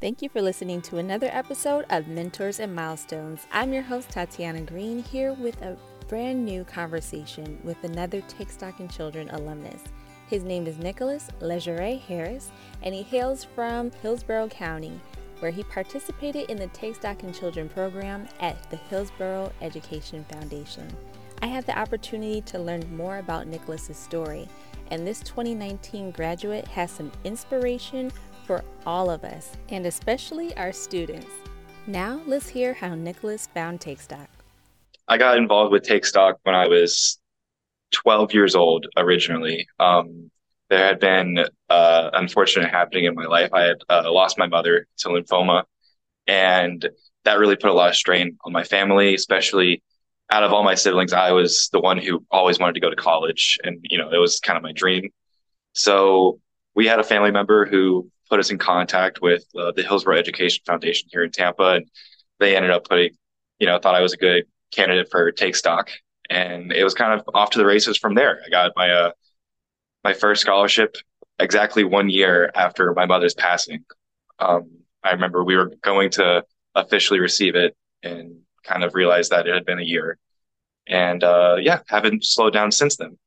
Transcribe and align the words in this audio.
Thank 0.00 0.22
you 0.22 0.30
for 0.30 0.40
listening 0.40 0.80
to 0.82 0.96
another 0.96 1.28
episode 1.30 1.84
of 1.90 2.08
Mentors 2.08 2.58
and 2.58 2.74
Milestones. 2.74 3.46
I'm 3.52 3.70
your 3.74 3.82
host, 3.82 4.08
Tatiana 4.08 4.62
Green, 4.62 5.02
here 5.02 5.34
with 5.34 5.60
a 5.60 5.76
brand 6.08 6.42
new 6.42 6.64
conversation 6.64 7.60
with 7.64 7.84
another 7.84 8.22
Take 8.22 8.48
Stock 8.48 8.80
in 8.80 8.88
Children 8.88 9.28
alumnus. 9.28 9.82
His 10.26 10.42
name 10.42 10.66
is 10.66 10.78
Nicholas 10.78 11.28
Legere 11.42 11.98
Harris, 11.98 12.50
and 12.82 12.94
he 12.94 13.02
hails 13.02 13.44
from 13.44 13.90
Hillsborough 14.00 14.48
County, 14.48 14.98
where 15.40 15.50
he 15.50 15.64
participated 15.64 16.48
in 16.48 16.56
the 16.56 16.68
Take 16.68 16.94
Stock 16.94 17.22
in 17.22 17.34
Children 17.34 17.68
program 17.68 18.26
at 18.40 18.70
the 18.70 18.76
Hillsborough 18.76 19.52
Education 19.60 20.24
Foundation. 20.30 20.88
I 21.42 21.46
had 21.46 21.66
the 21.66 21.78
opportunity 21.78 22.40
to 22.40 22.58
learn 22.58 22.96
more 22.96 23.18
about 23.18 23.48
Nicolas's 23.48 23.98
story, 23.98 24.48
and 24.90 25.06
this 25.06 25.20
2019 25.20 26.12
graduate 26.12 26.66
has 26.68 26.90
some 26.90 27.12
inspiration 27.24 28.10
for 28.46 28.64
all 28.86 29.10
of 29.10 29.24
us, 29.24 29.50
and 29.68 29.86
especially 29.86 30.56
our 30.56 30.72
students. 30.72 31.30
Now, 31.86 32.20
let's 32.26 32.48
hear 32.48 32.74
how 32.74 32.94
Nicolas 32.94 33.48
found 33.54 33.80
Take 33.80 34.00
Stock. 34.00 34.28
I 35.08 35.18
got 35.18 35.38
involved 35.38 35.72
with 35.72 35.82
Take 35.82 36.04
Stock 36.04 36.38
when 36.42 36.54
I 36.54 36.68
was 36.68 37.18
12 37.92 38.34
years 38.34 38.54
old 38.54 38.86
originally. 38.96 39.66
Um, 39.78 40.30
there 40.68 40.86
had 40.86 41.00
been 41.00 41.44
uh, 41.68 42.10
unfortunate 42.12 42.70
happening 42.70 43.04
in 43.04 43.14
my 43.14 43.26
life. 43.26 43.50
I 43.52 43.62
had 43.62 43.78
uh, 43.88 44.12
lost 44.12 44.38
my 44.38 44.46
mother 44.46 44.86
to 44.98 45.08
lymphoma, 45.08 45.64
and 46.26 46.88
that 47.24 47.38
really 47.38 47.56
put 47.56 47.70
a 47.70 47.74
lot 47.74 47.90
of 47.90 47.96
strain 47.96 48.36
on 48.44 48.52
my 48.52 48.64
family, 48.64 49.14
especially 49.14 49.82
out 50.30 50.44
of 50.44 50.52
all 50.52 50.62
my 50.62 50.74
siblings, 50.74 51.12
I 51.12 51.32
was 51.32 51.68
the 51.72 51.80
one 51.80 51.98
who 51.98 52.24
always 52.30 52.58
wanted 52.58 52.74
to 52.74 52.80
go 52.80 52.90
to 52.90 52.96
college, 52.96 53.58
and 53.64 53.78
you 53.82 53.98
know 53.98 54.10
it 54.10 54.18
was 54.18 54.38
kind 54.40 54.56
of 54.56 54.62
my 54.62 54.72
dream. 54.72 55.10
So 55.72 56.40
we 56.74 56.86
had 56.86 57.00
a 57.00 57.04
family 57.04 57.30
member 57.30 57.66
who 57.66 58.10
put 58.30 58.40
us 58.40 58.50
in 58.50 58.58
contact 58.58 59.20
with 59.20 59.44
uh, 59.58 59.72
the 59.72 59.82
Hillsborough 59.82 60.16
Education 60.16 60.62
Foundation 60.64 61.08
here 61.12 61.24
in 61.24 61.32
Tampa, 61.32 61.74
and 61.74 61.90
they 62.38 62.56
ended 62.56 62.70
up 62.70 62.88
putting, 62.88 63.10
you 63.58 63.66
know, 63.66 63.78
thought 63.78 63.96
I 63.96 64.00
was 64.00 64.14
a 64.14 64.16
good 64.16 64.44
candidate 64.70 65.08
for 65.10 65.30
Take 65.32 65.56
Stock, 65.56 65.90
and 66.30 66.72
it 66.72 66.84
was 66.84 66.94
kind 66.94 67.18
of 67.18 67.28
off 67.34 67.50
to 67.50 67.58
the 67.58 67.66
races 67.66 67.98
from 67.98 68.14
there. 68.14 68.40
I 68.46 68.48
got 68.48 68.72
my 68.76 68.90
uh, 68.90 69.10
my 70.04 70.14
first 70.14 70.40
scholarship 70.40 70.96
exactly 71.38 71.84
one 71.84 72.08
year 72.08 72.50
after 72.54 72.92
my 72.94 73.06
mother's 73.06 73.34
passing. 73.34 73.84
Um, 74.38 74.70
I 75.02 75.10
remember 75.10 75.42
we 75.42 75.56
were 75.56 75.72
going 75.82 76.10
to 76.10 76.44
officially 76.74 77.20
receive 77.20 77.56
it, 77.56 77.76
and 78.02 78.38
kind 78.62 78.84
of 78.84 78.94
realized 78.94 79.32
that 79.32 79.46
it 79.48 79.54
had 79.54 79.66
been 79.66 79.80
a 79.80 79.82
year, 79.82 80.18
and 80.86 81.24
uh, 81.24 81.56
yeah, 81.60 81.80
haven't 81.88 82.24
slowed 82.24 82.52
down 82.52 82.70
since 82.70 82.96
then. 82.96 83.18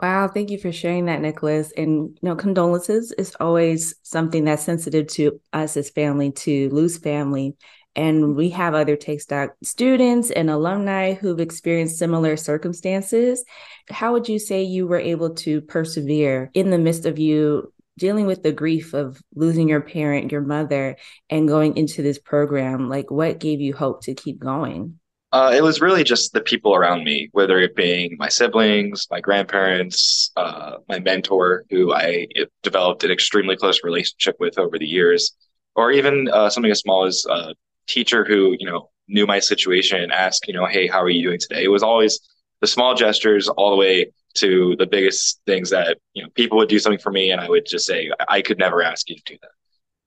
Wow, 0.00 0.28
thank 0.28 0.50
you 0.50 0.58
for 0.58 0.70
sharing 0.70 1.06
that, 1.06 1.20
Nicolas. 1.20 1.72
And 1.76 2.10
you 2.10 2.28
know, 2.28 2.36
condolences 2.36 3.10
is 3.12 3.34
always 3.40 3.96
something 4.04 4.44
that's 4.44 4.62
sensitive 4.62 5.08
to 5.08 5.40
us 5.52 5.76
as 5.76 5.90
family 5.90 6.30
to 6.32 6.68
lose 6.70 6.98
family. 6.98 7.56
And 7.96 8.36
we 8.36 8.50
have 8.50 8.74
other 8.74 8.94
Take 8.94 9.20
Stock 9.20 9.54
students 9.64 10.30
and 10.30 10.50
alumni 10.50 11.14
who've 11.14 11.40
experienced 11.40 11.98
similar 11.98 12.36
circumstances. 12.36 13.44
How 13.90 14.12
would 14.12 14.28
you 14.28 14.38
say 14.38 14.62
you 14.62 14.86
were 14.86 15.00
able 15.00 15.34
to 15.36 15.60
persevere 15.62 16.50
in 16.54 16.70
the 16.70 16.78
midst 16.78 17.04
of 17.04 17.18
you 17.18 17.72
dealing 17.98 18.26
with 18.26 18.44
the 18.44 18.52
grief 18.52 18.94
of 18.94 19.20
losing 19.34 19.68
your 19.68 19.80
parent, 19.80 20.30
your 20.30 20.42
mother, 20.42 20.96
and 21.28 21.48
going 21.48 21.76
into 21.76 22.02
this 22.02 22.20
program? 22.20 22.88
Like, 22.88 23.10
what 23.10 23.40
gave 23.40 23.60
you 23.60 23.74
hope 23.74 24.04
to 24.04 24.14
keep 24.14 24.38
going? 24.38 24.97
Uh, 25.30 25.52
it 25.54 25.62
was 25.62 25.82
really 25.82 26.02
just 26.02 26.32
the 26.32 26.40
people 26.40 26.74
around 26.74 27.04
me, 27.04 27.28
whether 27.32 27.58
it 27.60 27.76
being 27.76 28.16
my 28.18 28.28
siblings, 28.30 29.06
my 29.10 29.20
grandparents, 29.20 30.30
uh, 30.36 30.76
my 30.88 30.98
mentor, 31.00 31.64
who 31.68 31.92
I 31.92 32.26
developed 32.62 33.04
an 33.04 33.10
extremely 33.10 33.54
close 33.54 33.84
relationship 33.84 34.36
with 34.40 34.58
over 34.58 34.78
the 34.78 34.86
years, 34.86 35.36
or 35.76 35.92
even 35.92 36.28
uh, 36.28 36.48
something 36.48 36.72
as 36.72 36.80
small 36.80 37.04
as 37.04 37.26
a 37.28 37.54
teacher 37.86 38.24
who, 38.24 38.56
you 38.58 38.64
know, 38.64 38.88
knew 39.06 39.26
my 39.26 39.38
situation 39.38 40.00
and 40.00 40.12
asked, 40.12 40.48
you 40.48 40.54
know, 40.54 40.64
hey, 40.64 40.86
how 40.86 41.02
are 41.02 41.10
you 41.10 41.22
doing 41.22 41.38
today? 41.38 41.64
It 41.64 41.68
was 41.68 41.82
always 41.82 42.20
the 42.60 42.66
small 42.66 42.94
gestures 42.94 43.48
all 43.48 43.70
the 43.70 43.76
way 43.76 44.10
to 44.34 44.76
the 44.78 44.86
biggest 44.86 45.40
things 45.46 45.68
that, 45.70 45.98
you 46.14 46.22
know, 46.22 46.30
people 46.30 46.56
would 46.58 46.68
do 46.68 46.78
something 46.78 46.98
for 46.98 47.12
me 47.12 47.30
and 47.30 47.40
I 47.40 47.48
would 47.48 47.66
just 47.66 47.86
say, 47.86 48.10
I 48.28 48.40
could 48.40 48.58
never 48.58 48.82
ask 48.82 49.08
you 49.10 49.16
to 49.16 49.22
do 49.26 49.38
that. 49.42 49.50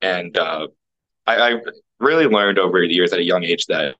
And 0.02 0.36
uh, 0.36 0.68
I, 1.26 1.36
I 1.36 1.60
really 2.00 2.26
learned 2.26 2.58
over 2.58 2.80
the 2.80 2.92
years 2.92 3.12
at 3.12 3.20
a 3.20 3.24
young 3.24 3.44
age 3.44 3.66
that 3.66 3.96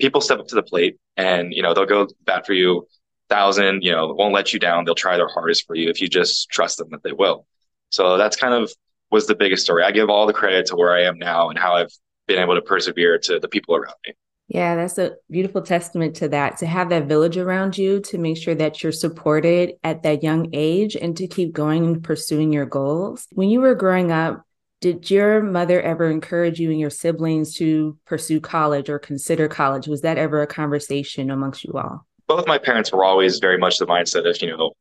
people 0.00 0.20
step 0.20 0.38
up 0.38 0.46
to 0.48 0.54
the 0.54 0.62
plate 0.62 0.96
and, 1.16 1.52
you 1.52 1.62
know, 1.62 1.74
they'll 1.74 1.86
go 1.86 2.08
bat 2.24 2.46
for 2.46 2.52
you 2.52 2.86
thousand, 3.28 3.82
you 3.82 3.92
know, 3.92 4.14
won't 4.14 4.34
let 4.34 4.52
you 4.52 4.58
down. 4.58 4.84
They'll 4.84 4.94
try 4.94 5.16
their 5.16 5.28
hardest 5.28 5.66
for 5.66 5.76
you 5.76 5.90
if 5.90 6.00
you 6.00 6.08
just 6.08 6.48
trust 6.50 6.78
them 6.78 6.88
that 6.90 7.02
they 7.02 7.12
will. 7.12 7.46
So 7.90 8.16
that's 8.16 8.36
kind 8.36 8.54
of 8.54 8.72
was 9.10 9.26
the 9.26 9.34
biggest 9.34 9.64
story. 9.64 9.84
I 9.84 9.90
give 9.90 10.10
all 10.10 10.26
the 10.26 10.32
credit 10.32 10.66
to 10.66 10.76
where 10.76 10.94
I 10.94 11.02
am 11.02 11.18
now 11.18 11.50
and 11.50 11.58
how 11.58 11.74
I've 11.74 11.92
been 12.26 12.38
able 12.38 12.54
to 12.54 12.62
persevere 12.62 13.18
to 13.18 13.38
the 13.38 13.48
people 13.48 13.74
around 13.74 13.94
me. 14.06 14.14
Yeah, 14.48 14.76
that's 14.76 14.96
a 14.96 15.12
beautiful 15.30 15.60
testament 15.60 16.16
to 16.16 16.28
that. 16.30 16.56
To 16.58 16.66
have 16.66 16.88
that 16.88 17.06
village 17.06 17.36
around 17.36 17.76
you 17.76 18.00
to 18.00 18.16
make 18.16 18.38
sure 18.38 18.54
that 18.54 18.82
you're 18.82 18.92
supported 18.92 19.74
at 19.84 20.02
that 20.04 20.22
young 20.22 20.48
age 20.54 20.96
and 20.96 21.14
to 21.18 21.26
keep 21.26 21.52
going 21.52 21.84
and 21.84 22.02
pursuing 22.02 22.50
your 22.50 22.64
goals. 22.64 23.26
When 23.32 23.50
you 23.50 23.60
were 23.60 23.74
growing 23.74 24.10
up, 24.10 24.42
did 24.80 25.10
your 25.10 25.42
mother 25.42 25.80
ever 25.82 26.10
encourage 26.10 26.60
you 26.60 26.70
and 26.70 26.78
your 26.78 26.90
siblings 26.90 27.54
to 27.56 27.96
pursue 28.06 28.40
college 28.40 28.88
or 28.88 28.98
consider 28.98 29.48
college? 29.48 29.88
Was 29.88 30.02
that 30.02 30.18
ever 30.18 30.42
a 30.42 30.46
conversation 30.46 31.30
amongst 31.30 31.64
you 31.64 31.72
all? 31.74 32.06
Both 32.28 32.46
my 32.46 32.58
parents 32.58 32.92
were 32.92 33.04
always 33.04 33.38
very 33.38 33.58
much 33.58 33.78
the 33.78 33.86
mindset 33.86 34.28
of, 34.28 34.40
you 34.40 34.56
know, 34.56 34.72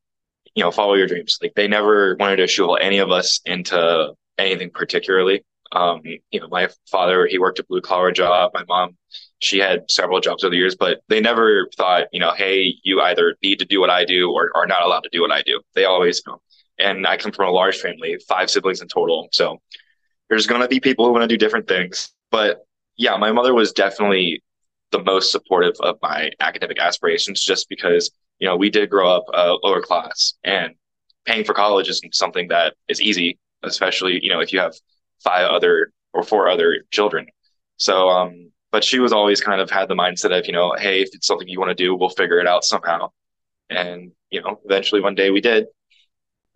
you 0.53 0.63
know, 0.63 0.71
follow 0.71 0.93
your 0.93 1.07
dreams. 1.07 1.39
Like 1.41 1.53
they 1.55 1.67
never 1.67 2.15
wanted 2.19 2.37
to 2.37 2.47
shoehorn 2.47 2.81
any 2.81 2.99
of 2.99 3.11
us 3.11 3.39
into 3.45 4.13
anything 4.37 4.69
particularly. 4.69 5.43
Um, 5.71 6.01
you 6.31 6.39
know, 6.39 6.47
my 6.47 6.69
father, 6.89 7.27
he 7.27 7.39
worked 7.39 7.59
a 7.59 7.65
blue 7.65 7.81
collar 7.81 8.11
job. 8.11 8.51
My 8.53 8.63
mom, 8.67 8.97
she 9.39 9.59
had 9.59 9.89
several 9.89 10.19
jobs 10.19 10.43
over 10.43 10.51
the 10.51 10.57
years, 10.57 10.75
but 10.75 10.99
they 11.09 11.19
never 11.19 11.67
thought, 11.75 12.07
you 12.11 12.19
know, 12.19 12.33
hey, 12.33 12.75
you 12.83 13.01
either 13.01 13.35
need 13.43 13.59
to 13.59 13.65
do 13.65 13.79
what 13.79 13.89
I 13.89 14.05
do 14.05 14.31
or 14.31 14.51
are 14.55 14.67
not 14.67 14.81
allowed 14.83 15.01
to 15.01 15.09
do 15.11 15.21
what 15.21 15.31
I 15.31 15.41
do. 15.41 15.61
They 15.73 15.85
always 15.85 16.21
you 16.25 16.33
know. 16.33 16.41
And 16.79 17.07
I 17.07 17.17
come 17.17 17.31
from 17.31 17.47
a 17.47 17.51
large 17.51 17.77
family, 17.77 18.17
five 18.27 18.51
siblings 18.51 18.81
in 18.81 18.87
total. 18.87 19.29
So 19.31 19.59
there's 20.29 20.47
going 20.47 20.61
to 20.61 20.67
be 20.67 20.79
people 20.79 21.05
who 21.05 21.11
want 21.11 21.23
to 21.23 21.27
do 21.27 21.37
different 21.37 21.67
things. 21.67 22.09
But 22.31 22.65
yeah, 22.97 23.15
my 23.17 23.31
mother 23.31 23.53
was 23.53 23.71
definitely 23.71 24.43
the 24.91 25.03
most 25.03 25.31
supportive 25.31 25.75
of 25.81 25.97
my 26.01 26.31
academic 26.39 26.79
aspirations 26.79 27.43
just 27.43 27.67
because, 27.69 28.11
you 28.39 28.47
know, 28.47 28.55
we 28.55 28.69
did 28.69 28.89
grow 28.89 29.09
up 29.09 29.25
uh, 29.33 29.55
lower 29.63 29.81
class 29.81 30.33
and 30.43 30.73
paying 31.25 31.43
for 31.43 31.53
college 31.53 31.89
isn't 31.89 32.15
something 32.15 32.47
that 32.47 32.75
is 32.87 33.01
easy, 33.01 33.37
especially, 33.63 34.19
you 34.23 34.29
know, 34.29 34.39
if 34.39 34.53
you 34.53 34.59
have 34.59 34.73
five 35.23 35.49
other 35.49 35.91
or 36.13 36.23
four 36.23 36.47
other 36.47 36.83
children. 36.91 37.27
So, 37.77 38.09
um, 38.09 38.51
but 38.71 38.83
she 38.83 38.99
was 38.99 39.13
always 39.13 39.41
kind 39.41 39.61
of 39.61 39.69
had 39.69 39.87
the 39.87 39.95
mindset 39.95 40.37
of, 40.37 40.45
you 40.45 40.53
know, 40.53 40.73
hey, 40.77 41.01
if 41.01 41.09
it's 41.13 41.27
something 41.27 41.47
you 41.47 41.59
want 41.59 41.69
to 41.69 41.75
do, 41.75 41.95
we'll 41.95 42.09
figure 42.09 42.39
it 42.39 42.47
out 42.47 42.63
somehow. 42.63 43.11
And, 43.69 44.11
you 44.29 44.41
know, 44.41 44.59
eventually 44.65 45.01
one 45.01 45.15
day 45.15 45.29
we 45.31 45.41
did. 45.41 45.67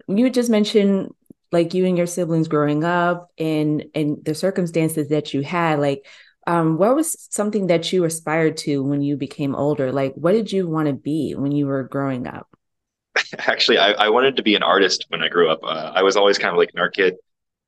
You 0.07 0.29
just 0.29 0.49
mentioned 0.49 1.13
like 1.51 1.73
you 1.73 1.85
and 1.85 1.97
your 1.97 2.07
siblings 2.07 2.47
growing 2.47 2.83
up 2.83 3.29
and 3.37 3.85
and 3.93 4.23
the 4.23 4.35
circumstances 4.35 5.09
that 5.09 5.33
you 5.33 5.41
had 5.41 5.79
like 5.79 6.05
um, 6.47 6.77
what 6.77 6.95
was 6.95 7.27
something 7.29 7.67
that 7.67 7.93
you 7.93 8.03
aspired 8.03 8.57
to 8.57 8.83
when 8.83 9.01
you 9.01 9.15
became 9.15 9.55
older? 9.55 9.91
Like 9.91 10.13
what 10.15 10.31
did 10.31 10.51
you 10.51 10.67
want 10.67 10.87
to 10.87 10.93
be 10.93 11.35
when 11.35 11.51
you 11.51 11.67
were 11.67 11.83
growing 11.83 12.25
up? 12.25 12.47
Actually 13.37 13.77
I, 13.77 13.91
I 13.91 14.09
wanted 14.09 14.37
to 14.37 14.43
be 14.43 14.55
an 14.55 14.63
artist 14.63 15.05
when 15.09 15.21
i 15.21 15.27
grew 15.27 15.49
up. 15.49 15.59
Uh, 15.63 15.91
i 15.93 16.01
was 16.01 16.15
always 16.15 16.37
kind 16.37 16.51
of 16.53 16.57
like 16.57 16.69
an 16.73 16.79
art 16.79 16.95
kid. 16.95 17.15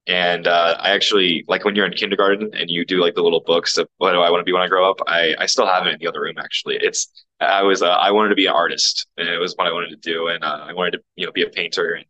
And 0.08 0.48
uh, 0.48 0.78
i 0.80 0.92
actually 0.92 1.44
like 1.48 1.66
when 1.66 1.76
you're 1.76 1.86
in 1.86 1.94
kindergarten 1.94 2.50
and 2.54 2.70
you 2.70 2.86
do 2.86 3.02
like 3.02 3.16
the 3.16 3.22
little 3.22 3.42
books 3.46 3.78
of 3.78 3.88
what 3.98 4.14
do 4.14 4.20
i 4.22 4.30
want 4.30 4.42
to 4.42 4.46
be 4.46 4.54
when 4.54 4.62
i 4.62 4.68
grow 4.68 4.90
up 4.90 4.98
i, 5.08 5.34
I 5.38 5.46
still 5.46 5.66
have 5.66 5.86
it 5.86 5.94
in 5.94 6.00
the 6.00 6.08
other 6.08 6.22
room 6.22 6.36
actually. 6.38 6.78
It's 6.78 7.26
i 7.40 7.62
was 7.62 7.82
uh, 7.82 7.90
i 7.90 8.12
wanted 8.12 8.30
to 8.30 8.36
be 8.36 8.48
an 8.48 8.54
artist 8.54 9.08
and 9.18 9.28
it 9.28 9.38
was 9.38 9.54
what 9.56 9.68
i 9.68 9.72
wanted 9.72 9.90
to 9.90 9.98
do. 9.98 10.28
And 10.28 10.44
uh, 10.44 10.66
i 10.68 10.74
wanted 10.74 10.92
to 10.92 11.00
you 11.16 11.26
know 11.26 11.32
be 11.32 11.44
a 11.44 11.50
painter 11.50 11.94
and 11.94 12.06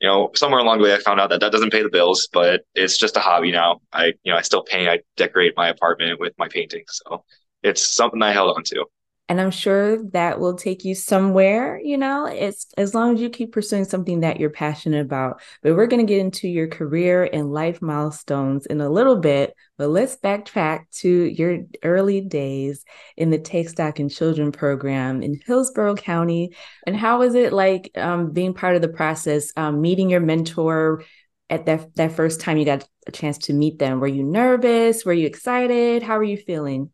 you 0.00 0.08
know, 0.08 0.30
somewhere 0.34 0.60
along 0.60 0.78
the 0.78 0.84
way, 0.84 0.94
I 0.94 0.98
found 0.98 1.20
out 1.20 1.30
that 1.30 1.40
that 1.40 1.52
doesn't 1.52 1.72
pay 1.72 1.82
the 1.82 1.88
bills, 1.88 2.28
but 2.32 2.62
it's 2.74 2.98
just 2.98 3.16
a 3.16 3.20
hobby 3.20 3.50
now. 3.50 3.80
I, 3.92 4.06
you 4.24 4.32
know, 4.32 4.36
I 4.36 4.42
still 4.42 4.62
paint, 4.62 4.88
I 4.88 5.00
decorate 5.16 5.54
my 5.56 5.68
apartment 5.68 6.20
with 6.20 6.34
my 6.38 6.48
paintings. 6.48 7.00
So 7.06 7.24
it's 7.62 7.94
something 7.94 8.22
I 8.22 8.32
held 8.32 8.56
on 8.56 8.62
to 8.64 8.84
and 9.28 9.40
i'm 9.40 9.50
sure 9.50 10.02
that 10.10 10.38
will 10.38 10.54
take 10.54 10.84
you 10.84 10.94
somewhere 10.94 11.80
you 11.82 11.98
know 11.98 12.26
it's 12.26 12.66
as 12.76 12.94
long 12.94 13.14
as 13.14 13.20
you 13.20 13.30
keep 13.30 13.52
pursuing 13.52 13.84
something 13.84 14.20
that 14.20 14.38
you're 14.38 14.50
passionate 14.50 15.00
about. 15.00 15.40
But 15.62 15.74
we're 15.74 15.86
going 15.86 16.06
to 16.06 16.12
get 16.12 16.20
into 16.20 16.48
your 16.48 16.68
career 16.68 17.28
and 17.32 17.52
life 17.52 17.80
milestones 17.82 18.66
in 18.66 18.80
a 18.80 18.88
little 18.88 19.16
bit 19.16 19.54
but 19.78 19.88
let's 19.88 20.16
backtrack 20.16 20.86
to 21.00 21.08
your 21.08 21.58
early 21.82 22.22
days 22.22 22.84
in 23.16 23.30
the 23.30 23.38
take 23.38 23.68
stock 23.68 24.00
in 24.00 24.08
children 24.08 24.50
program 24.50 25.22
in 25.22 25.38
hillsborough 25.44 25.96
county. 25.96 26.56
And 26.86 26.96
how 26.96 27.18
was 27.18 27.34
it 27.34 27.52
like 27.52 27.90
um, 27.94 28.32
being 28.32 28.54
part 28.54 28.76
of 28.76 28.82
the 28.82 28.88
process 28.88 29.52
um, 29.56 29.82
meeting 29.82 30.08
your 30.08 30.20
mentor 30.20 31.04
at 31.50 31.66
that 31.66 31.94
that 31.96 32.12
first 32.12 32.40
time 32.40 32.56
you 32.56 32.64
got 32.64 32.88
a 33.06 33.12
chance 33.12 33.38
to 33.38 33.52
meet 33.52 33.78
them? 33.78 34.00
Were 34.00 34.06
you 34.06 34.22
nervous? 34.22 35.04
Were 35.04 35.12
you 35.12 35.26
excited? 35.26 36.02
How 36.02 36.16
were 36.16 36.24
you 36.24 36.38
feeling? 36.38 36.90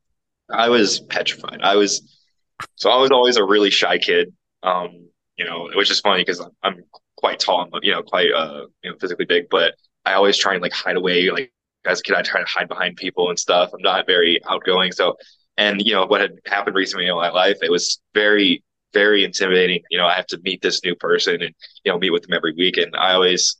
I 0.51 0.69
was 0.69 1.01
petrified. 1.01 1.61
I 1.63 1.77
was 1.77 2.22
so 2.77 2.91
I 2.91 3.01
was 3.01 3.11
always 3.11 3.37
a 3.37 3.45
really 3.45 3.71
shy 3.71 3.99
kid. 3.99 4.33
Um, 4.63 5.09
you 5.37 5.45
know, 5.45 5.71
which 5.75 5.91
is 5.91 6.01
funny 6.01 6.23
because 6.23 6.41
I'm, 6.41 6.51
I'm, 6.63 6.85
quite 7.17 7.39
tall, 7.39 7.63
and 7.63 7.85
you 7.85 7.93
know, 7.93 8.03
quite 8.03 8.33
uh, 8.33 8.67
you 8.83 8.91
know, 8.91 8.97
physically 9.01 9.25
big, 9.25 9.45
but 9.49 9.75
I 10.05 10.15
always 10.15 10.37
try 10.37 10.55
and 10.55 10.63
like 10.63 10.73
hide 10.73 10.97
away, 10.97 11.31
like 11.31 11.53
as 11.85 12.01
a 12.01 12.03
kid, 12.03 12.17
I 12.17 12.23
try 12.23 12.41
to 12.41 12.47
hide 12.47 12.69
behind 12.69 12.97
people 12.97 13.29
and 13.29 13.39
stuff. 13.39 13.71
I'm 13.73 13.81
not 13.81 14.07
very 14.07 14.41
outgoing. 14.49 14.91
So, 14.91 15.17
and 15.57 15.81
you 15.81 15.93
know 15.93 16.05
what 16.05 16.21
had 16.21 16.33
happened 16.47 16.75
recently 16.75 17.07
in 17.07 17.15
my 17.15 17.31
life, 17.31 17.59
it 17.63 17.71
was 17.71 18.01
very, 18.15 18.65
very 18.93 19.25
intimidating. 19.25 19.83
You 19.91 19.99
know, 19.99 20.07
I 20.07 20.15
have 20.15 20.27
to 20.29 20.41
meet 20.43 20.63
this 20.63 20.83
new 20.85 20.97
person 20.97 21.43
and 21.43 21.55
you 21.85 21.93
know 21.93 21.99
meet 21.99 22.11
with 22.11 22.23
them 22.23 22.35
every 22.35 22.55
week, 22.55 22.77
and 22.77 22.95
I 22.97 23.13
always 23.13 23.57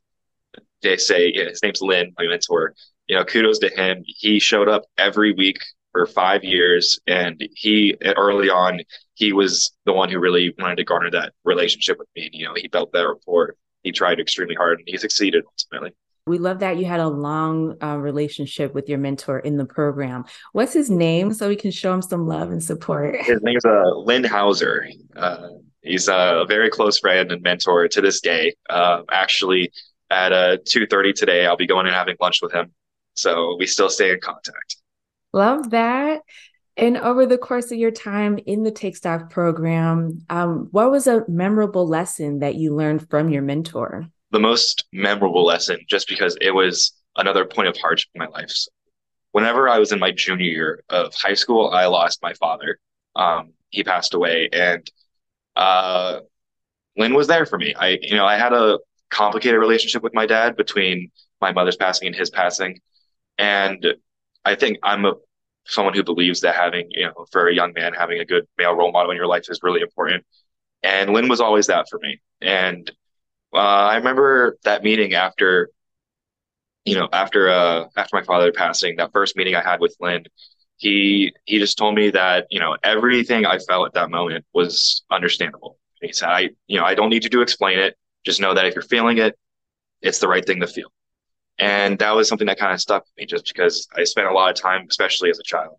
they 0.83 0.97
say 0.97 1.33
yeah, 1.35 1.49
his 1.49 1.63
name's 1.63 1.83
Lynn, 1.83 2.13
my 2.19 2.27
mentor. 2.27 2.75
You 3.07 3.17
know, 3.17 3.25
kudos 3.25 3.59
to 3.61 3.69
him. 3.69 4.03
He 4.07 4.39
showed 4.41 4.69
up 4.69 4.83
every 4.99 5.33
week 5.33 5.59
for 5.93 6.07
five 6.07 6.43
years, 6.43 6.99
and 7.07 7.43
he 7.55 7.97
early 8.17 8.51
on 8.51 8.81
he 9.15 9.33
was 9.33 9.73
the 9.85 9.93
one 9.93 10.09
who 10.09 10.19
really 10.19 10.55
wanted 10.59 10.77
to 10.77 10.85
garner 10.85 11.11
that 11.11 11.33
relationship 11.45 11.99
with 11.99 12.09
me. 12.17 12.27
And, 12.27 12.35
you 12.35 12.45
know, 12.45 12.55
he 12.55 12.67
built 12.67 12.93
that 12.93 13.07
rapport. 13.07 13.55
He 13.83 13.93
tried 13.93 14.19
extremely 14.19 14.55
hard, 14.55 14.79
and 14.79 14.89
he 14.89 14.97
succeeded 14.97 15.45
ultimately. 15.47 15.95
We 16.27 16.39
love 16.39 16.61
that 16.61 16.77
you 16.77 16.85
had 16.85 17.01
a 17.01 17.09
long 17.09 17.77
uh, 17.83 17.97
relationship 17.97 18.75
with 18.75 18.89
your 18.89 18.99
mentor 18.99 19.41
in 19.41 19.57
the 19.57 19.65
program. 19.65 20.25
What's 20.53 20.73
his 20.73 20.89
name 20.89 21.35
so 21.35 21.49
we 21.49 21.57
can 21.57 21.73
show 21.73 21.93
him 21.93 22.01
some 22.01 22.29
love 22.29 22.53
and 22.53 22.63
support? 22.63 23.17
His 23.21 23.43
name 23.43 23.57
is 23.57 23.65
uh, 23.65 23.97
Lynn 23.97 24.23
Hauser. 24.23 24.89
Uh, 25.17 25.49
he's 25.83 26.07
a 26.07 26.45
very 26.49 26.71
close 26.71 27.01
friend 27.01 27.33
and 27.33 27.43
mentor 27.43 27.89
to 27.89 28.01
this 28.01 28.21
day. 28.21 28.55
Uh, 28.71 29.03
actually, 29.11 29.73
at 30.11 30.33
uh, 30.33 30.59
2.30 30.59 31.15
today, 31.15 31.45
I'll 31.45 31.57
be 31.57 31.67
going 31.67 31.87
and 31.87 31.95
having 31.95 32.17
lunch 32.21 32.41
with 32.41 32.53
him. 32.53 32.73
So 33.15 33.57
we 33.59 33.67
still 33.67 33.91
stay 33.91 34.13
in 34.13 34.21
contact. 34.21 34.77
Love 35.33 35.71
that. 35.71 36.23
And 36.77 36.97
over 36.97 37.27
the 37.27 37.39
course 37.39 37.71
of 37.71 37.79
your 37.79 37.91
time 37.91 38.39
in 38.47 38.63
the 38.63 38.71
Take 38.71 38.97
Stock 38.97 39.31
program, 39.31 40.25
um, 40.31 40.69
what 40.71 40.91
was 40.91 41.07
a 41.07 41.25
memorable 41.29 41.87
lesson 41.87 42.39
that 42.39 42.55
you 42.55 42.75
learned 42.75 43.09
from 43.11 43.29
your 43.29 43.43
mentor? 43.43 44.11
the 44.33 44.41
most 44.41 44.87
memorable 44.93 45.45
lesson 45.45 45.79
just 45.89 46.09
because 46.09 46.37
it 46.41 46.51
was 46.51 46.93
another 47.17 47.45
point 47.45 47.69
of 47.69 47.77
hardship 47.77 48.09
in 48.15 48.19
my 48.19 48.27
life. 48.27 48.49
So 48.49 48.71
whenever 49.33 49.69
I 49.69 49.79
was 49.79 49.93
in 49.93 49.99
my 49.99 50.11
junior 50.11 50.47
year 50.47 50.85
of 50.89 51.15
high 51.15 51.35
school, 51.35 51.71
I 51.71 51.87
lost 51.87 52.23
my 52.23 52.33
father. 52.35 52.79
Um, 53.15 53.53
he 53.69 53.85
passed 53.85 54.15
away, 54.15 54.49
and 54.53 54.91
uh, 55.55 56.21
Lynn 56.97 57.15
was 57.15 57.27
there 57.27 57.45
for 57.45 57.59
me. 57.59 57.75
I, 57.79 57.99
you 58.01 58.17
know, 58.17 58.25
I 58.25 58.39
had 58.39 58.55
a 58.55 58.79
complicated 59.11 59.61
relationship 59.61 60.03
with 60.03 60.15
my 60.15 60.25
dad 60.25 60.57
between 60.57 61.11
my 61.41 61.53
mother's 61.53 61.77
passing 61.77 62.07
and 62.07 62.17
his 62.17 62.31
passing, 62.31 62.81
and 63.37 63.87
I 64.45 64.55
think 64.55 64.79
I'm 64.83 65.05
a 65.05 65.15
someone 65.67 65.95
who 65.95 66.03
believes 66.03 66.41
that 66.41 66.57
having, 66.57 66.89
you 66.91 67.07
know, 67.07 67.27
for 67.31 67.49
a 67.49 67.55
young 67.55 67.73
man, 67.75 67.93
having 67.95 68.19
a 68.19 68.25
good 68.25 68.47
male 68.59 68.75
role 68.75 68.93
model 68.93 69.13
in 69.13 69.17
your 69.17 69.29
life 69.29 69.45
is 69.49 69.61
really 69.63 69.81
important. 69.81 70.25
And 70.83 71.13
Lynn 71.13 71.29
was 71.29 71.41
always 71.41 71.69
that 71.69 71.87
for 71.91 71.99
me. 72.03 72.21
And 72.41 72.91
uh, 73.55 73.59
I 73.59 73.97
remember 73.97 74.59
that 74.65 74.85
meeting 74.85 75.15
after, 75.15 75.71
you 76.85 76.95
know, 76.97 77.09
after 77.13 77.49
uh 77.49 77.85
after 77.97 78.17
my 78.17 78.23
father 78.23 78.53
passing, 78.53 78.97
that 78.97 79.13
first 79.13 79.37
meeting 79.37 79.55
I 79.55 79.63
had 79.63 79.81
with 79.81 79.97
Lynn, 80.01 80.25
he 80.79 81.33
he 81.45 81.59
just 81.59 81.79
told 81.79 81.95
me 81.95 82.11
that 82.11 82.47
you 82.51 82.59
know 82.61 82.77
everything 82.83 83.47
I 83.47 83.59
felt 83.59 83.87
at 83.87 83.95
that 83.95 84.11
moment 84.11 84.45
was 84.53 85.03
understandable. 85.11 85.79
He 86.01 86.13
said, 86.13 86.29
I 86.29 86.51
you 86.67 86.79
know 86.79 86.85
I 86.85 86.95
don't 86.95 87.11
need 87.11 87.25
you 87.25 87.31
to 87.31 87.43
explain 87.43 87.79
it. 87.79 87.97
Just 88.25 88.41
know 88.41 88.55
that 88.55 88.67
if 88.67 88.75
you're 88.75 88.83
feeling 88.83 89.19
it, 89.19 89.39
it's 90.03 90.21
the 90.21 90.29
right 90.29 90.47
thing 90.47 90.61
to 90.61 90.67
feel. 90.67 90.93
And 91.63 91.97
that 92.01 92.17
was 92.17 92.29
something 92.29 92.49
that 92.49 92.59
kind 92.59 92.73
of 92.73 92.81
stuck 92.81 93.05
with 93.05 93.13
me, 93.17 93.25
just 93.25 93.47
because 93.47 93.87
I 93.97 94.03
spent 94.03 94.27
a 94.27 94.33
lot 94.33 94.51
of 94.51 94.61
time, 94.61 94.85
especially 94.91 95.31
as 95.31 95.39
a 95.39 95.45
child, 95.45 95.77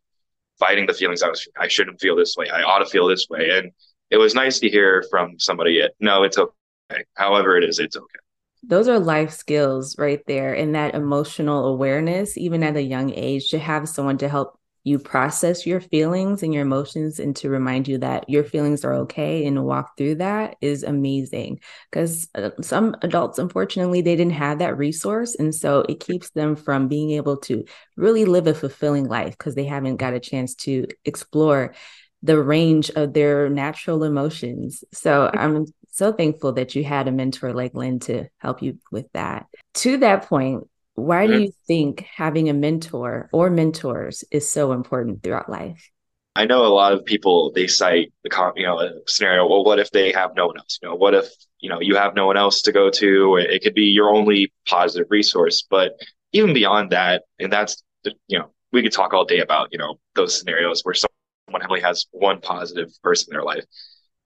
fighting 0.57 0.85
the 0.85 0.93
feelings 0.93 1.21
I 1.21 1.27
was 1.27 1.45
I 1.59 1.67
shouldn't 1.67 1.99
feel 1.99 2.15
this 2.15 2.37
way. 2.37 2.47
I 2.49 2.61
ought 2.61 2.79
to 2.79 2.85
feel 2.85 3.05
this 3.05 3.27
way, 3.29 3.49
and 3.49 3.69
it 4.09 4.15
was 4.15 4.33
nice 4.33 4.59
to 4.59 4.69
hear 4.69 5.03
from 5.09 5.37
somebody. 5.39 5.85
No, 5.99 6.23
it's 6.23 6.37
okay. 6.37 7.03
However 7.15 7.57
it 7.57 7.65
is, 7.65 7.79
it's 7.79 7.97
okay. 7.97 8.19
Those 8.65 8.87
are 8.87 8.97
life 8.97 9.31
skills 9.31 9.97
right 9.97 10.21
there. 10.25 10.53
And 10.53 10.73
that 10.73 10.95
emotional 10.95 11.65
awareness, 11.65 12.37
even 12.37 12.63
at 12.63 12.77
a 12.77 12.81
young 12.81 13.11
age, 13.13 13.49
to 13.49 13.59
have 13.59 13.89
someone 13.89 14.17
to 14.19 14.29
help 14.29 14.57
you 14.83 14.99
process 14.99 15.65
your 15.65 15.79
feelings 15.79 16.43
and 16.43 16.53
your 16.53 16.63
emotions 16.63 17.19
and 17.19 17.35
to 17.37 17.49
remind 17.49 17.87
you 17.87 17.97
that 17.97 18.29
your 18.29 18.43
feelings 18.43 18.83
are 18.83 18.93
okay 18.93 19.45
and 19.45 19.63
walk 19.63 19.97
through 19.97 20.15
that 20.15 20.55
is 20.61 20.83
amazing 20.83 21.59
because 21.89 22.27
uh, 22.35 22.49
some 22.61 22.95
adults 23.01 23.39
unfortunately 23.39 24.01
they 24.01 24.15
didn't 24.15 24.33
have 24.33 24.59
that 24.59 24.77
resource 24.77 25.35
and 25.35 25.55
so 25.55 25.85
it 25.87 25.99
keeps 25.99 26.29
them 26.31 26.55
from 26.55 26.87
being 26.87 27.11
able 27.11 27.37
to 27.37 27.63
really 27.95 28.25
live 28.25 28.47
a 28.47 28.53
fulfilling 28.53 29.07
life 29.07 29.37
because 29.37 29.55
they 29.55 29.65
haven't 29.65 29.97
got 29.97 30.13
a 30.13 30.19
chance 30.19 30.55
to 30.55 30.85
explore 31.05 31.73
the 32.21 32.41
range 32.41 32.89
of 32.91 33.13
their 33.13 33.49
natural 33.49 34.03
emotions 34.03 34.83
so 34.91 35.29
i'm 35.33 35.65
so 35.93 36.11
thankful 36.11 36.53
that 36.53 36.73
you 36.73 36.83
had 36.83 37.07
a 37.07 37.11
mentor 37.11 37.53
like 37.53 37.75
Lynn 37.75 37.99
to 37.99 38.27
help 38.39 38.63
you 38.63 38.79
with 38.91 39.05
that. 39.13 39.45
To 39.75 39.97
that 39.97 40.23
point, 40.27 40.67
why 40.95 41.25
do 41.25 41.33
mm-hmm. 41.33 41.43
you 41.43 41.51
think 41.67 42.01
having 42.15 42.49
a 42.49 42.53
mentor 42.53 43.29
or 43.33 43.49
mentors 43.49 44.23
is 44.31 44.49
so 44.49 44.71
important 44.71 45.23
throughout 45.23 45.49
life? 45.49 45.89
I 46.35 46.45
know 46.45 46.65
a 46.65 46.67
lot 46.67 46.93
of 46.93 47.05
people 47.05 47.51
they 47.53 47.67
cite 47.67 48.11
the 48.23 48.53
you 48.55 48.65
know 48.65 49.01
scenario. 49.07 49.47
Well, 49.47 49.63
what 49.63 49.79
if 49.79 49.91
they 49.91 50.11
have 50.11 50.31
no 50.35 50.47
one 50.47 50.57
else? 50.57 50.79
You 50.81 50.89
know, 50.89 50.95
what 50.95 51.13
if 51.13 51.27
you 51.59 51.69
know 51.69 51.79
you 51.79 51.95
have 51.95 52.15
no 52.15 52.25
one 52.25 52.37
else 52.37 52.61
to 52.63 52.71
go 52.71 52.89
to? 52.89 53.37
It 53.37 53.63
could 53.63 53.75
be 53.75 53.85
your 53.85 54.09
only 54.09 54.51
positive 54.67 55.07
resource. 55.09 55.65
But 55.67 55.93
even 56.31 56.53
beyond 56.53 56.91
that, 56.91 57.23
and 57.39 57.51
that's 57.51 57.83
you 58.27 58.39
know 58.39 58.51
we 58.71 58.81
could 58.81 58.91
talk 58.91 59.13
all 59.13 59.25
day 59.25 59.39
about 59.39 59.69
you 59.71 59.77
know 59.77 59.99
those 60.15 60.37
scenarios 60.37 60.81
where 60.83 60.95
someone 60.95 61.67
only 61.69 61.81
has 61.81 62.07
one 62.11 62.41
positive 62.41 62.89
person 63.03 63.31
in 63.31 63.35
their 63.35 63.45
life 63.45 63.65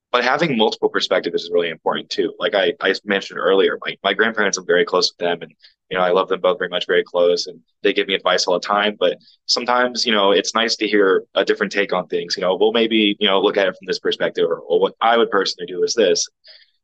but 0.10 0.24
having 0.24 0.58
multiple 0.58 0.88
perspectives 0.88 1.44
is 1.44 1.52
really 1.52 1.70
important 1.70 2.10
too. 2.10 2.34
Like 2.40 2.56
I, 2.56 2.74
I 2.82 2.96
mentioned 3.04 3.40
earlier, 3.40 3.78
my, 3.86 3.98
my 4.04 4.14
grandparents, 4.14 4.58
I'm 4.58 4.66
very 4.66 4.86
close 4.86 5.12
with 5.12 5.18
them 5.18 5.42
and, 5.42 5.54
you 5.90 5.98
know, 5.98 6.04
I 6.04 6.12
love 6.12 6.28
them 6.28 6.42
both 6.42 6.58
very 6.58 6.70
much, 6.70 6.86
very 6.86 7.04
close 7.04 7.48
and 7.48 7.60
they 7.82 7.94
give 7.94 8.08
me 8.08 8.14
advice 8.14 8.46
all 8.46 8.60
the 8.60 8.66
time. 8.66 8.96
But 9.00 9.18
sometimes, 9.46 10.06
you 10.06 10.12
know, 10.12 10.32
it's 10.32 10.54
nice 10.54 10.76
to 10.78 10.88
hear 10.88 11.24
a 11.36 11.46
different 11.46 11.72
take 11.72 11.94
on 11.94 12.08
things. 12.08 12.36
You 12.36 12.42
know, 12.42 12.56
well, 12.56 12.72
maybe, 12.72 13.16
you 13.20 13.28
know, 13.28 13.40
look 13.40 13.58
at 13.58 13.68
it 13.68 13.76
from 13.78 13.86
this 13.86 14.00
perspective 14.00 14.50
or, 14.50 14.60
or 14.60 14.80
what 14.80 14.96
I 15.02 15.18
would 15.18 15.32
personally 15.32 15.68
do 15.68 15.84
is 15.84 15.94
this, 15.94 16.28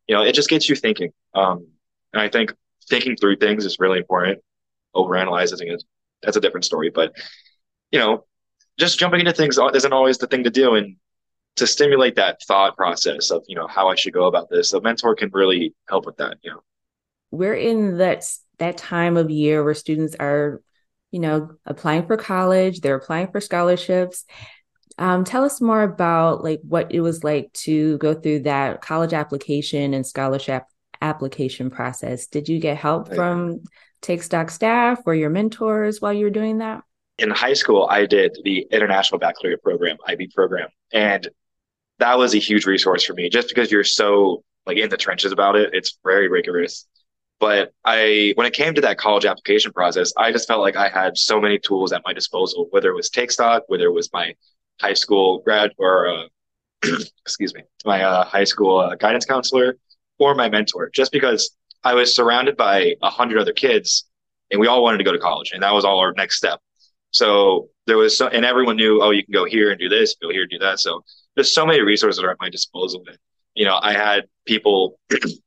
you 0.08 0.16
know, 0.16 0.24
it 0.24 0.34
just 0.34 0.50
gets 0.50 0.70
you 0.70 0.76
thinking. 0.76 1.12
Um, 1.34 1.68
and 2.14 2.22
I 2.22 2.30
think 2.30 2.54
thinking 2.90 3.16
through 3.16 3.38
things 3.38 3.66
is 3.66 3.80
really 3.80 3.98
important. 3.98 4.40
Overanalyzing 4.96 5.74
is, 5.74 5.84
that's 6.22 6.38
a 6.38 6.42
different 6.42 6.66
story, 6.66 6.90
but, 6.90 7.14
you 7.92 8.00
know, 8.00 8.26
just 8.80 9.00
jumping 9.00 9.20
into 9.20 9.34
things 9.34 9.60
isn't 9.74 9.94
always 9.94 10.18
the 10.18 10.28
thing 10.28 10.44
to 10.46 10.50
do. 10.50 10.76
And 10.76 10.96
to 11.56 11.68
stimulate 11.68 12.16
that 12.16 12.42
thought 12.44 12.76
process 12.76 13.30
of 13.30 13.44
you 13.48 13.56
know 13.56 13.68
how 13.68 13.88
I 13.88 13.96
should 13.96 14.14
go 14.14 14.26
about 14.26 14.50
this. 14.50 14.74
A 14.74 14.82
mentor 14.82 15.16
can 15.16 15.30
really 15.32 15.74
help 15.88 16.06
with 16.06 16.18
that. 16.18 16.38
You 16.42 16.52
know, 16.52 16.64
we're 17.32 17.56
in 17.56 17.98
that 17.98 18.26
that 18.64 18.78
time 18.78 19.18
of 19.18 19.30
year 19.30 19.64
where 19.64 19.74
students 19.74 20.16
are, 20.20 20.62
you 21.12 21.20
know, 21.20 21.52
applying 21.66 22.06
for 22.08 22.18
college. 22.18 22.82
They're 22.82 22.96
applying 22.96 23.32
for 23.32 23.42
scholarships. 23.42 24.26
Um, 24.98 25.24
tell 25.24 25.44
us 25.44 25.62
more 25.62 25.82
about 25.82 26.44
like 26.44 26.62
what 26.64 26.92
it 26.92 27.02
was 27.02 27.24
like 27.24 27.52
to 27.54 27.98
go 27.98 28.14
through 28.14 28.42
that 28.42 28.82
college 28.82 29.14
application 29.14 29.94
and 29.94 30.06
scholarship 30.06 30.64
application 31.02 31.70
process. 31.70 32.28
Did 32.28 32.48
you 32.48 32.60
get 32.60 32.78
help 32.78 33.14
from 33.14 33.62
Take 34.02 34.24
Stock 34.24 34.50
staff 34.50 35.02
or 35.06 35.16
your 35.16 35.30
mentors 35.30 36.02
while 36.02 36.14
you 36.14 36.26
were 36.26 36.32
doing 36.32 36.60
that? 36.60 36.84
In 37.20 37.30
high 37.30 37.54
school, 37.54 37.88
I 37.90 38.06
did 38.06 38.38
the 38.44 38.68
International 38.72 39.20
Baccalaureate 39.20 39.62
Program, 39.62 39.98
IB 40.08 40.32
program, 40.34 40.70
and 40.92 41.28
that 42.00 42.18
was 42.18 42.34
a 42.34 42.40
huge 42.40 42.66
resource 42.66 43.04
for 43.04 43.14
me 43.14 43.30
just 43.30 43.50
because 43.50 43.72
you're 43.72 43.84
so 43.84 44.44
like 44.66 44.78
in 44.78 44.90
the 44.90 44.98
trenches 44.98 45.32
about 45.32 45.56
it. 45.56 45.72
It's 45.74 46.00
very 46.04 46.28
rigorous. 46.28 46.88
But 47.44 47.74
I, 47.84 48.32
when 48.36 48.48
it 48.48 48.54
came 48.54 48.74
to 48.74 48.80
that 48.80 48.98
college 48.98 49.26
application 49.26 49.74
process, 49.74 50.14
I 50.16 50.32
just 50.32 50.48
felt 50.48 50.62
like 50.62 50.78
I 50.78 50.88
had 50.88 51.18
so 51.18 51.42
many 51.42 51.60
tools 51.60 51.92
at 51.92 52.02
my 52.06 52.14
disposal, 52.14 52.68
whether 52.70 52.90
it 52.90 52.96
was 52.96 53.10
Take 53.10 53.32
Stock, 53.32 53.64
whether 53.68 53.84
it 53.84 53.92
was 53.92 54.10
my 54.14 54.34
high 54.80 54.94
school 54.94 55.40
grad 55.40 55.72
or, 55.78 56.08
uh, 56.08 56.24
excuse 57.26 57.54
me, 57.54 57.64
my 57.84 58.02
uh, 58.02 58.24
high 58.24 58.46
school 58.46 58.80
uh, 58.80 58.96
guidance 58.96 59.26
counselor 59.26 59.76
or 60.20 60.36
my 60.36 60.48
mentor, 60.48 60.90
just 60.94 61.12
because 61.12 61.54
I 61.84 61.96
was 61.96 62.16
surrounded 62.16 62.56
by 62.56 62.96
a 63.02 63.10
hundred 63.10 63.40
other 63.40 63.52
kids 63.52 64.06
and 64.50 64.62
we 64.62 64.68
all 64.68 64.82
wanted 64.82 65.00
to 65.00 65.04
go 65.04 65.12
to 65.12 65.20
college 65.20 65.52
and 65.52 65.62
that 65.64 65.74
was 65.74 65.84
all 65.84 66.00
our 66.00 66.14
next 66.14 66.38
step. 66.38 66.62
So 67.12 67.68
there 67.88 67.98
was, 67.98 68.18
so, 68.18 68.28
and 68.28 68.46
everyone 68.46 68.78
knew, 68.78 69.04
oh, 69.04 69.10
you 69.10 69.26
can 69.26 69.34
go 69.34 69.44
here 69.44 69.70
and 69.70 69.78
do 69.78 69.90
this, 69.90 70.16
go 70.22 70.30
here 70.30 70.44
and 70.44 70.50
do 70.50 70.60
that. 70.60 70.80
So 70.80 71.04
there's 71.36 71.54
so 71.54 71.66
many 71.66 71.82
resources 71.82 72.24
at 72.24 72.38
my 72.40 72.50
disposal. 72.50 73.04
You 73.54 73.66
know, 73.66 73.80
I 73.82 73.92
had 73.92 74.28
people 74.46 74.98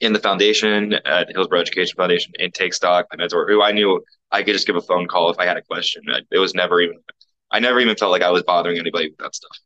in 0.00 0.12
the 0.12 0.18
foundation 0.18 0.94
at 1.04 1.30
Hillsborough 1.30 1.60
Education 1.60 1.94
Foundation 1.96 2.32
in 2.38 2.50
Take 2.50 2.74
Stock, 2.74 3.06
my 3.12 3.16
mentor, 3.18 3.46
who 3.48 3.62
I 3.62 3.72
knew 3.72 4.02
I 4.30 4.42
could 4.42 4.54
just 4.54 4.66
give 4.66 4.76
a 4.76 4.80
phone 4.80 5.06
call 5.06 5.30
if 5.30 5.38
I 5.38 5.46
had 5.46 5.56
a 5.56 5.62
question. 5.62 6.02
It 6.30 6.38
was 6.38 6.54
never 6.54 6.80
even, 6.80 6.96
I 7.50 7.60
never 7.60 7.80
even 7.80 7.96
felt 7.96 8.10
like 8.10 8.22
I 8.22 8.30
was 8.30 8.42
bothering 8.42 8.78
anybody 8.78 9.10
with 9.10 9.18
that 9.18 9.34
stuff. 9.34 9.58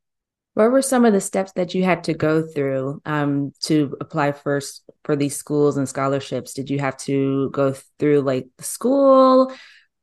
What 0.54 0.70
were 0.70 0.82
some 0.82 1.04
of 1.04 1.12
the 1.12 1.20
steps 1.20 1.52
that 1.52 1.74
you 1.74 1.82
had 1.82 2.04
to 2.04 2.14
go 2.14 2.46
through 2.46 3.02
um, 3.04 3.52
to 3.62 3.96
apply 4.00 4.32
first 4.32 4.84
for 5.04 5.16
these 5.16 5.36
schools 5.36 5.76
and 5.76 5.88
scholarships? 5.88 6.54
Did 6.54 6.70
you 6.70 6.78
have 6.78 6.96
to 6.98 7.50
go 7.50 7.74
through 7.98 8.20
like 8.20 8.46
the 8.58 8.64
school? 8.64 9.52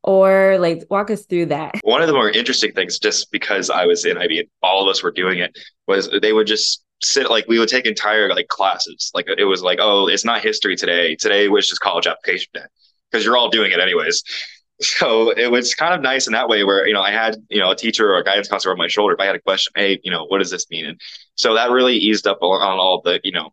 or 0.04 0.58
like 0.60 0.84
walk 0.90 1.12
us 1.12 1.26
through 1.28 1.46
that 1.46 1.76
one 1.84 2.02
of 2.02 2.08
the 2.08 2.14
more 2.14 2.32
interesting 2.32 2.72
things 2.72 2.98
just 2.98 3.32
because 3.32 3.70
i 3.70 3.86
was 3.86 4.04
in 4.04 4.18
ib 4.18 4.40
and 4.40 4.48
all 4.64 4.82
of 4.82 4.90
us 4.90 5.04
were 5.04 5.12
doing 5.12 5.38
it 5.38 5.56
was 5.88 6.10
they 6.24 6.34
would 6.34 6.48
just 6.48 6.84
sit 7.04 7.30
like 7.30 7.48
we 7.48 7.60
would 7.60 7.70
take 7.70 7.86
entire 7.86 8.30
like 8.30 8.48
classes. 8.48 9.12
Like 9.14 9.28
it 9.28 9.46
was 9.46 9.62
like 9.62 9.80
oh 9.82 10.08
it's 10.08 10.26
not 10.26 10.42
history 10.42 10.76
today. 10.76 11.16
Today 11.16 11.48
was 11.48 11.68
just 11.68 11.82
college 11.82 12.08
application 12.08 12.50
day 12.54 12.66
because 13.10 13.26
you're 13.26 13.38
all 13.38 13.50
doing 13.50 13.72
it 13.72 13.80
anyways. 13.80 14.24
So 14.84 15.30
it 15.30 15.52
was 15.52 15.76
kind 15.76 15.94
of 15.94 16.02
nice 16.02 16.26
in 16.26 16.34
that 16.34 16.50
way 16.50 16.64
where 16.64 16.88
you 16.88 16.94
know 16.96 17.04
I 17.04 17.12
had 17.12 17.38
you 17.52 17.60
know 17.60 17.70
a 17.70 17.76
teacher 17.76 18.12
or 18.12 18.18
a 18.18 18.24
guidance 18.24 18.48
counselor 18.48 18.72
on 18.72 18.80
my 18.80 18.88
shoulder. 18.88 19.14
If 19.14 19.20
I 19.20 19.28
had 19.28 19.36
a 19.36 19.40
question 19.40 19.72
hey 19.76 20.00
you 20.04 20.10
know 20.10 20.26
what 20.26 20.40
does 20.40 20.50
this 20.50 20.68
mean? 20.72 20.88
And 20.88 21.00
so 21.36 21.54
that 21.54 21.70
really 21.70 21.96
eased 21.96 22.26
up 22.26 22.40
on 22.42 22.80
all 22.80 23.00
the 23.00 23.20
you 23.24 23.32
know 23.32 23.52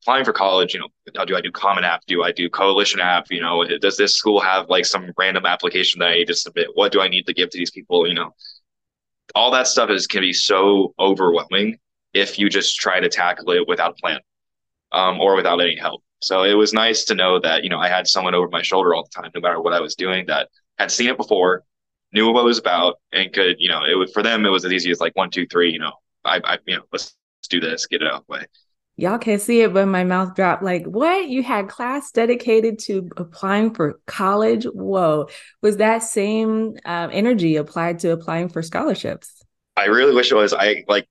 applying 0.00 0.24
for 0.24 0.32
college 0.32 0.72
you 0.72 0.78
know 0.78 0.86
do 1.24 1.34
I 1.34 1.40
do 1.40 1.50
common 1.50 1.82
app? 1.82 2.02
Do 2.06 2.22
I 2.22 2.30
do 2.30 2.48
coalition 2.48 3.00
app? 3.00 3.26
You 3.28 3.40
know 3.40 3.64
does 3.80 3.96
this 3.96 4.14
school 4.14 4.38
have 4.38 4.68
like 4.68 4.86
some 4.86 5.10
random 5.18 5.46
application 5.46 5.98
that 5.98 6.10
I 6.10 6.14
need 6.14 6.28
to 6.28 6.34
submit? 6.36 6.68
What 6.74 6.92
do 6.92 7.00
I 7.00 7.08
need 7.08 7.26
to 7.26 7.34
give 7.34 7.50
to 7.50 7.58
these 7.58 7.72
people? 7.72 8.06
You 8.06 8.14
know 8.14 8.32
all 9.34 9.50
that 9.50 9.66
stuff 9.66 9.90
is 9.90 10.06
can 10.06 10.20
be 10.20 10.32
so 10.32 10.94
overwhelming 11.00 11.76
if 12.12 12.38
you 12.38 12.48
just 12.48 12.76
try 12.76 13.00
to 13.00 13.08
tackle 13.08 13.50
it 13.50 13.66
without 13.66 13.92
a 13.92 13.94
plan 13.94 14.20
um, 14.92 15.20
or 15.20 15.36
without 15.36 15.60
any 15.60 15.76
help 15.76 16.02
so 16.22 16.44
it 16.44 16.54
was 16.54 16.72
nice 16.72 17.04
to 17.04 17.14
know 17.14 17.40
that, 17.40 17.64
you 17.64 17.68
know, 17.68 17.80
I 17.80 17.88
had 17.88 18.06
someone 18.06 18.34
over 18.34 18.48
my 18.48 18.62
shoulder 18.62 18.94
all 18.94 19.02
the 19.02 19.10
time, 19.10 19.30
no 19.34 19.40
matter 19.40 19.60
what 19.60 19.72
I 19.72 19.80
was 19.80 19.96
doing, 19.96 20.26
that 20.26 20.48
had 20.78 20.90
seen 20.90 21.08
it 21.08 21.16
before, 21.16 21.64
knew 22.12 22.30
what 22.30 22.42
it 22.42 22.44
was 22.44 22.58
about, 22.58 23.00
and 23.12 23.32
could, 23.32 23.56
you 23.58 23.68
know, 23.68 23.84
it 23.84 23.96
would 23.96 24.12
for 24.12 24.22
them 24.22 24.46
it 24.46 24.50
was 24.50 24.64
as 24.64 24.72
easy 24.72 24.90
as 24.92 25.00
like 25.00 25.16
one, 25.16 25.30
two, 25.30 25.46
three, 25.46 25.72
you 25.72 25.80
know, 25.80 25.92
I, 26.24 26.40
I 26.44 26.58
you 26.64 26.76
know, 26.76 26.82
let's, 26.92 27.14
let's 27.40 27.48
do 27.48 27.60
this, 27.60 27.86
get 27.86 28.02
it 28.02 28.08
out 28.08 28.20
of 28.20 28.26
the 28.28 28.32
way. 28.34 28.46
Y'all 28.96 29.18
can't 29.18 29.40
see 29.40 29.62
it, 29.62 29.72
but 29.74 29.86
my 29.86 30.04
mouth 30.04 30.36
dropped. 30.36 30.62
Like, 30.62 30.84
what? 30.84 31.26
You 31.26 31.42
had 31.42 31.68
class 31.68 32.12
dedicated 32.12 32.78
to 32.80 33.08
applying 33.16 33.74
for 33.74 33.98
college? 34.06 34.64
Whoa. 34.64 35.28
Was 35.62 35.78
that 35.78 36.02
same 36.04 36.76
um, 36.84 37.10
energy 37.10 37.56
applied 37.56 38.00
to 38.00 38.12
applying 38.12 38.50
for 38.50 38.62
scholarships? 38.62 39.42
I 39.76 39.86
really 39.86 40.14
wish 40.14 40.30
it 40.30 40.34
was. 40.34 40.52
I 40.52 40.84
like 40.88 41.08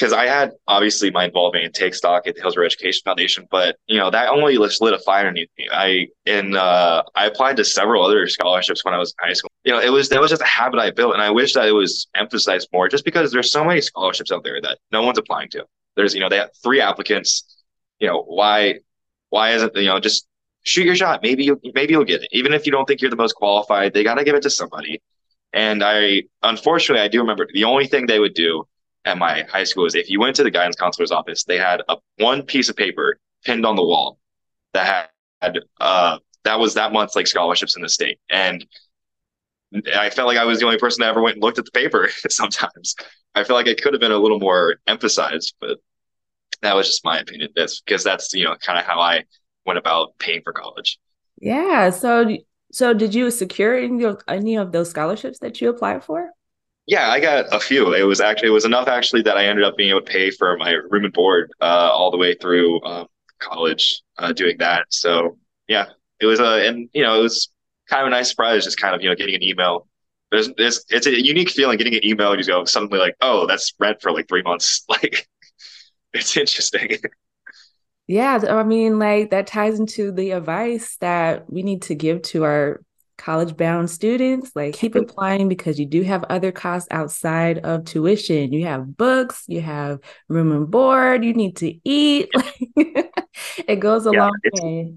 because 0.00 0.14
I 0.14 0.26
had 0.26 0.52
obviously 0.66 1.10
my 1.10 1.26
involvement 1.26 1.66
in 1.66 1.72
Take 1.72 1.94
Stock 1.94 2.26
at 2.26 2.34
the 2.34 2.40
Hillsborough 2.40 2.64
Education 2.64 3.02
Foundation, 3.04 3.46
but 3.50 3.76
you 3.86 3.98
know 3.98 4.10
that 4.10 4.28
only 4.28 4.56
lit 4.56 4.94
a 4.94 4.98
fire 4.98 5.26
underneath 5.26 5.50
me. 5.58 5.68
I 5.70 6.08
and 6.24 6.56
uh, 6.56 7.02
I 7.14 7.26
applied 7.26 7.58
to 7.58 7.64
several 7.64 8.02
other 8.02 8.26
scholarships 8.26 8.82
when 8.82 8.94
I 8.94 8.98
was 8.98 9.14
in 9.22 9.28
high 9.28 9.34
school. 9.34 9.50
You 9.64 9.72
know, 9.72 9.80
it 9.80 9.90
was 9.90 10.08
that 10.08 10.20
was 10.20 10.30
just 10.30 10.40
a 10.40 10.46
habit 10.46 10.80
I 10.80 10.90
built, 10.90 11.12
and 11.12 11.22
I 11.22 11.30
wish 11.30 11.52
that 11.52 11.68
it 11.68 11.72
was 11.72 12.08
emphasized 12.14 12.68
more. 12.72 12.88
Just 12.88 13.04
because 13.04 13.30
there's 13.30 13.52
so 13.52 13.62
many 13.62 13.82
scholarships 13.82 14.32
out 14.32 14.42
there 14.42 14.58
that 14.62 14.78
no 14.90 15.02
one's 15.02 15.18
applying 15.18 15.50
to. 15.50 15.66
There's 15.96 16.14
you 16.14 16.20
know 16.20 16.30
they 16.30 16.38
have 16.38 16.50
three 16.62 16.80
applicants. 16.80 17.62
You 17.98 18.08
know 18.08 18.22
why 18.22 18.76
why 19.28 19.50
isn't 19.50 19.76
you 19.76 19.88
know 19.88 20.00
just 20.00 20.26
shoot 20.62 20.86
your 20.86 20.96
shot? 20.96 21.20
Maybe 21.22 21.44
you 21.44 21.60
maybe 21.74 21.92
you'll 21.92 22.04
get 22.04 22.22
it, 22.22 22.28
even 22.32 22.54
if 22.54 22.64
you 22.64 22.72
don't 22.72 22.86
think 22.86 23.02
you're 23.02 23.10
the 23.10 23.16
most 23.16 23.34
qualified. 23.34 23.92
They 23.92 24.02
got 24.02 24.14
to 24.14 24.24
give 24.24 24.34
it 24.34 24.42
to 24.42 24.50
somebody. 24.50 25.02
And 25.52 25.84
I 25.84 26.22
unfortunately 26.42 27.02
I 27.02 27.08
do 27.08 27.20
remember 27.20 27.46
the 27.52 27.64
only 27.64 27.86
thing 27.86 28.06
they 28.06 28.20
would 28.20 28.34
do 28.34 28.64
at 29.04 29.18
my 29.18 29.44
high 29.50 29.64
school 29.64 29.86
is 29.86 29.94
if 29.94 30.10
you 30.10 30.20
went 30.20 30.36
to 30.36 30.42
the 30.42 30.50
guidance 30.50 30.76
counselor's 30.76 31.10
office, 31.10 31.44
they 31.44 31.58
had 31.58 31.82
a 31.88 31.96
one 32.18 32.42
piece 32.42 32.68
of 32.68 32.76
paper 32.76 33.18
pinned 33.44 33.64
on 33.64 33.76
the 33.76 33.82
wall 33.82 34.18
that 34.72 35.10
had 35.40 35.58
uh 35.80 36.18
that 36.44 36.58
was 36.58 36.74
that 36.74 36.92
month's 36.92 37.16
like 37.16 37.26
scholarships 37.26 37.76
in 37.76 37.82
the 37.82 37.88
state. 37.88 38.18
And 38.30 38.64
I 39.94 40.10
felt 40.10 40.26
like 40.26 40.38
I 40.38 40.44
was 40.44 40.58
the 40.58 40.66
only 40.66 40.78
person 40.78 41.02
that 41.02 41.08
ever 41.08 41.22
went 41.22 41.36
and 41.36 41.42
looked 41.42 41.58
at 41.58 41.64
the 41.64 41.70
paper 41.70 42.08
sometimes. 42.28 42.94
I 43.34 43.44
feel 43.44 43.56
like 43.56 43.66
it 43.66 43.82
could 43.82 43.92
have 43.92 44.00
been 44.00 44.12
a 44.12 44.18
little 44.18 44.40
more 44.40 44.76
emphasized, 44.86 45.54
but 45.60 45.78
that 46.62 46.74
was 46.74 46.86
just 46.88 47.04
my 47.04 47.18
opinion. 47.18 47.50
That's 47.54 47.80
because 47.80 48.02
that's, 48.02 48.32
you 48.34 48.44
know, 48.44 48.56
kind 48.56 48.78
of 48.78 48.84
how 48.84 48.98
I 49.00 49.24
went 49.64 49.78
about 49.78 50.18
paying 50.18 50.42
for 50.42 50.52
college. 50.52 50.98
Yeah. 51.40 51.90
So 51.90 52.36
so 52.72 52.94
did 52.94 53.14
you 53.14 53.30
secure 53.30 53.76
any 53.76 54.04
of, 54.04 54.22
any 54.28 54.56
of 54.56 54.72
those 54.72 54.90
scholarships 54.90 55.38
that 55.40 55.60
you 55.60 55.70
applied 55.70 56.04
for? 56.04 56.30
Yeah, 56.90 57.08
I 57.08 57.20
got 57.20 57.54
a 57.54 57.60
few. 57.60 57.94
It 57.94 58.02
was 58.02 58.20
actually 58.20 58.48
it 58.48 58.50
was 58.50 58.64
enough 58.64 58.88
actually 58.88 59.22
that 59.22 59.36
I 59.36 59.46
ended 59.46 59.64
up 59.64 59.76
being 59.76 59.90
able 59.90 60.00
to 60.00 60.10
pay 60.10 60.32
for 60.32 60.56
my 60.56 60.72
room 60.72 61.04
and 61.04 61.12
board 61.12 61.52
uh, 61.60 61.88
all 61.92 62.10
the 62.10 62.16
way 62.16 62.34
through 62.34 62.82
um, 62.82 63.06
college 63.38 64.02
uh, 64.18 64.32
doing 64.32 64.56
that. 64.58 64.86
So 64.88 65.38
yeah, 65.68 65.86
it 66.18 66.26
was 66.26 66.40
a 66.40 66.44
uh, 66.44 66.56
and 66.56 66.90
you 66.92 67.04
know 67.04 67.16
it 67.16 67.22
was 67.22 67.48
kind 67.88 68.02
of 68.02 68.08
a 68.08 68.10
nice 68.10 68.30
surprise 68.30 68.64
just 68.64 68.76
kind 68.80 68.92
of 68.92 69.02
you 69.02 69.08
know 69.08 69.14
getting 69.14 69.36
an 69.36 69.42
email. 69.44 69.86
There's, 70.32 70.50
there's 70.58 70.84
it's 70.88 71.06
a 71.06 71.24
unique 71.24 71.50
feeling 71.50 71.78
getting 71.78 71.94
an 71.94 72.04
email 72.04 72.32
and 72.32 72.40
you 72.40 72.46
go 72.46 72.64
suddenly 72.64 72.98
like 72.98 73.14
oh 73.20 73.46
that's 73.46 73.72
rent 73.78 74.02
for 74.02 74.10
like 74.10 74.26
three 74.26 74.42
months 74.42 74.84
like 74.88 75.28
it's 76.12 76.36
interesting. 76.36 76.98
Yeah, 78.08 78.40
I 78.48 78.64
mean, 78.64 78.98
like 78.98 79.30
that 79.30 79.46
ties 79.46 79.78
into 79.78 80.10
the 80.10 80.32
advice 80.32 80.96
that 80.96 81.48
we 81.48 81.62
need 81.62 81.82
to 81.82 81.94
give 81.94 82.22
to 82.22 82.42
our 82.42 82.80
college 83.20 83.56
bound 83.56 83.90
students, 83.90 84.50
like 84.54 84.74
keep 84.74 84.94
applying 84.94 85.48
because 85.48 85.78
you 85.78 85.86
do 85.86 86.02
have 86.02 86.24
other 86.24 86.50
costs 86.50 86.88
outside 86.90 87.58
of 87.58 87.84
tuition. 87.84 88.52
You 88.52 88.64
have 88.64 88.96
books, 88.96 89.44
you 89.46 89.60
have 89.60 90.00
room 90.28 90.52
and 90.52 90.70
board, 90.70 91.24
you 91.24 91.34
need 91.34 91.56
to 91.58 91.78
eat. 91.84 92.30
it 92.76 93.76
goes 93.78 94.06
a 94.06 94.12
yeah, 94.12 94.22
long 94.22 94.38
way. 94.54 94.94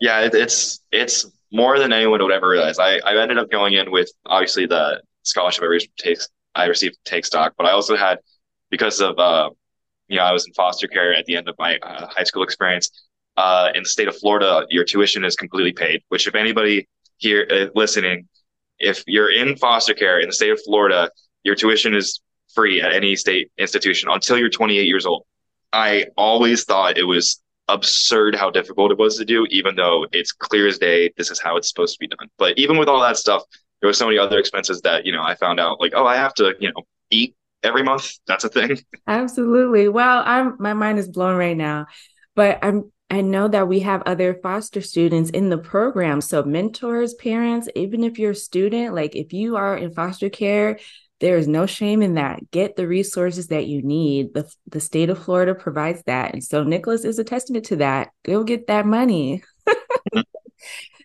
Yeah, 0.00 0.20
it, 0.20 0.34
it's 0.34 0.80
it's 0.92 1.26
more 1.52 1.78
than 1.78 1.92
anyone 1.92 2.22
would 2.22 2.32
ever 2.32 2.48
realize. 2.48 2.78
I, 2.78 2.98
I 2.98 3.20
ended 3.20 3.38
up 3.38 3.50
going 3.50 3.74
in 3.74 3.90
with 3.90 4.10
obviously 4.24 4.66
the 4.66 5.02
scholarship 5.22 5.62
I 5.62 5.66
received 5.66 5.98
takes 5.98 6.28
I 6.54 6.66
received 6.66 6.96
take 7.04 7.26
stock, 7.26 7.54
but 7.58 7.66
I 7.66 7.72
also 7.72 7.96
had 7.96 8.18
because 8.70 9.00
of 9.00 9.18
uh, 9.18 9.50
you 10.08 10.16
know 10.16 10.22
I 10.22 10.32
was 10.32 10.46
in 10.46 10.52
foster 10.54 10.86
care 10.86 11.14
at 11.14 11.24
the 11.26 11.36
end 11.36 11.48
of 11.48 11.56
my 11.58 11.78
uh, 11.78 12.06
high 12.08 12.24
school 12.24 12.42
experience. 12.42 12.90
Uh, 13.36 13.70
in 13.74 13.82
the 13.82 13.88
state 13.88 14.08
of 14.08 14.16
Florida, 14.16 14.64
your 14.70 14.82
tuition 14.82 15.22
is 15.22 15.36
completely 15.36 15.72
paid. 15.72 16.00
Which, 16.08 16.26
if 16.26 16.34
anybody 16.34 16.88
here 17.18 17.46
uh, 17.50 17.66
listening, 17.74 18.28
if 18.78 19.02
you're 19.06 19.32
in 19.32 19.56
foster 19.56 19.94
care 19.94 20.20
in 20.20 20.28
the 20.28 20.34
state 20.34 20.50
of 20.50 20.60
Florida, 20.64 21.10
your 21.42 21.54
tuition 21.54 21.94
is 21.94 22.20
free 22.54 22.80
at 22.80 22.92
any 22.92 23.16
state 23.16 23.50
institution 23.58 24.08
until 24.10 24.38
you're 24.38 24.50
28 24.50 24.86
years 24.86 25.06
old. 25.06 25.24
I 25.72 26.06
always 26.16 26.64
thought 26.64 26.98
it 26.98 27.04
was 27.04 27.42
absurd 27.68 28.34
how 28.34 28.50
difficult 28.50 28.92
it 28.92 28.98
was 28.98 29.16
to 29.18 29.24
do, 29.24 29.46
even 29.50 29.74
though 29.76 30.06
it's 30.12 30.32
clear 30.32 30.66
as 30.66 30.78
day 30.78 31.12
this 31.16 31.30
is 31.30 31.40
how 31.40 31.56
it's 31.56 31.68
supposed 31.68 31.94
to 31.94 31.98
be 31.98 32.08
done. 32.08 32.28
But 32.38 32.58
even 32.58 32.78
with 32.78 32.88
all 32.88 33.00
that 33.00 33.16
stuff, 33.16 33.42
there 33.80 33.88
were 33.88 33.94
so 33.94 34.06
many 34.06 34.18
other 34.18 34.38
expenses 34.38 34.80
that 34.82 35.04
you 35.04 35.12
know 35.12 35.22
I 35.22 35.34
found 35.34 35.60
out 35.60 35.80
like 35.80 35.92
oh 35.94 36.06
I 36.06 36.16
have 36.16 36.34
to 36.34 36.54
you 36.60 36.68
know 36.68 36.82
eat 37.10 37.34
every 37.62 37.82
month. 37.82 38.12
That's 38.26 38.44
a 38.44 38.48
thing. 38.48 38.78
Absolutely. 39.06 39.88
Well, 39.88 40.22
I'm 40.24 40.56
my 40.58 40.72
mind 40.72 40.98
is 40.98 41.08
blown 41.08 41.36
right 41.36 41.56
now, 41.56 41.86
but 42.34 42.58
I'm 42.62 42.90
I 43.08 43.20
know 43.20 43.46
that 43.48 43.68
we 43.68 43.80
have 43.80 44.02
other 44.04 44.34
foster 44.34 44.80
students 44.80 45.30
in 45.30 45.48
the 45.48 45.58
program. 45.58 46.20
So, 46.20 46.42
mentors, 46.42 47.14
parents, 47.14 47.68
even 47.76 48.02
if 48.02 48.18
you're 48.18 48.32
a 48.32 48.34
student, 48.34 48.94
like 48.94 49.14
if 49.14 49.32
you 49.32 49.56
are 49.56 49.76
in 49.76 49.92
foster 49.92 50.28
care, 50.28 50.78
there 51.20 51.38
is 51.38 51.46
no 51.46 51.66
shame 51.66 52.02
in 52.02 52.14
that. 52.14 52.50
Get 52.50 52.76
the 52.76 52.88
resources 52.88 53.46
that 53.48 53.66
you 53.66 53.80
need. 53.80 54.34
The, 54.34 54.52
the 54.66 54.80
state 54.80 55.08
of 55.08 55.22
Florida 55.22 55.54
provides 55.54 56.02
that. 56.06 56.34
And 56.34 56.42
so, 56.42 56.64
Nicolas 56.64 57.04
is 57.04 57.20
a 57.20 57.24
testament 57.24 57.66
to 57.66 57.76
that. 57.76 58.10
Go 58.24 58.42
get 58.42 58.66
that 58.66 58.86
money. 58.86 59.44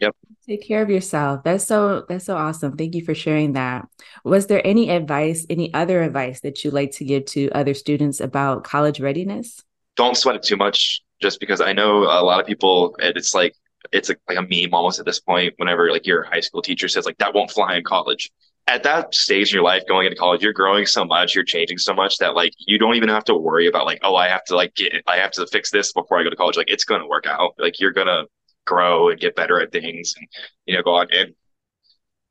yep. 0.01 0.15
Take 0.48 0.67
care 0.67 0.81
of 0.81 0.89
yourself. 0.89 1.43
That's 1.43 1.65
so 1.65 2.05
that's 2.10 2.25
so 2.25 2.36
awesome. 2.36 2.77
Thank 2.77 2.96
you 2.96 3.05
for 3.05 3.13
sharing 3.13 3.53
that. 3.53 3.88
Was 4.24 4.48
there 4.48 4.65
any 4.65 4.89
advice, 4.89 5.46
any 5.51 5.72
other 5.75 6.01
advice 6.01 6.41
that 6.41 6.63
you 6.63 6.72
like 6.72 6.93
to 6.93 7.05
give 7.05 7.25
to 7.25 7.51
other 7.51 7.75
students 7.75 8.20
about 8.20 8.63
college 8.63 9.00
readiness? 9.00 9.62
Don't 9.96 10.17
sweat 10.17 10.36
it 10.36 10.43
too 10.43 10.58
much 10.58 11.03
just 11.22 11.40
because 11.40 11.62
I 11.62 11.74
know 11.74 12.04
a 12.04 12.24
lot 12.24 12.40
of 12.40 12.46
people, 12.46 12.96
it's 13.00 13.34
like, 13.34 13.56
it's 13.92 14.10
a, 14.10 14.16
like 14.28 14.38
a 14.38 14.42
meme 14.42 14.74
almost 14.74 15.00
at 15.00 15.06
this 15.06 15.20
point. 15.20 15.54
Whenever 15.58 15.92
like 15.92 16.06
your 16.06 16.24
high 16.24 16.40
school 16.40 16.62
teacher 16.62 16.88
says 16.88 17.06
like 17.06 17.18
that 17.18 17.34
won't 17.34 17.51
fly 17.51 17.75
in 17.75 17.84
college, 17.84 18.32
at 18.68 18.84
that 18.84 19.13
stage 19.13 19.51
in 19.51 19.56
your 19.56 19.63
life 19.63 19.84
going 19.88 20.06
into 20.06 20.18
college, 20.18 20.44
you're 20.44 20.54
growing 20.54 20.86
so 20.86 21.04
much, 21.04 21.36
you're 21.36 21.44
changing 21.44 21.78
so 21.78 21.94
much 21.94 22.18
that 22.18 22.36
like 22.36 22.54
you 22.60 22.78
don't 22.78 22.96
even 22.96 23.10
have 23.10 23.24
to 23.25 23.36
worry 23.36 23.68
about 23.68 23.86
like, 23.86 24.00
oh, 24.04 24.16
I 24.16 24.28
have 24.28 24.44
to 24.46 24.56
like 24.56 24.75
get, 24.75 25.04
I 25.08 25.18
have 25.18 25.32
to 25.32 25.48
fix 25.48 25.72
this 25.72 25.92
before 25.94 26.20
I 26.20 26.24
go 26.24 26.30
to 26.30 26.36
college. 26.36 26.58
Like 26.58 26.70
it's 26.70 26.86
going 26.86 27.01
to 27.01 27.08
work 27.08 27.25
out. 27.25 27.54
Like 27.58 27.80
you're 27.80 27.92
going 27.92 28.08
to 28.08 28.25
grow 28.66 29.10
and 29.10 29.20
get 29.20 29.36
better 29.36 29.60
at 29.60 29.72
things 29.72 30.13
and, 30.18 30.28
you 30.66 30.75
know, 30.75 30.84
go 30.84 30.96
on. 30.96 31.08
And 31.12 31.34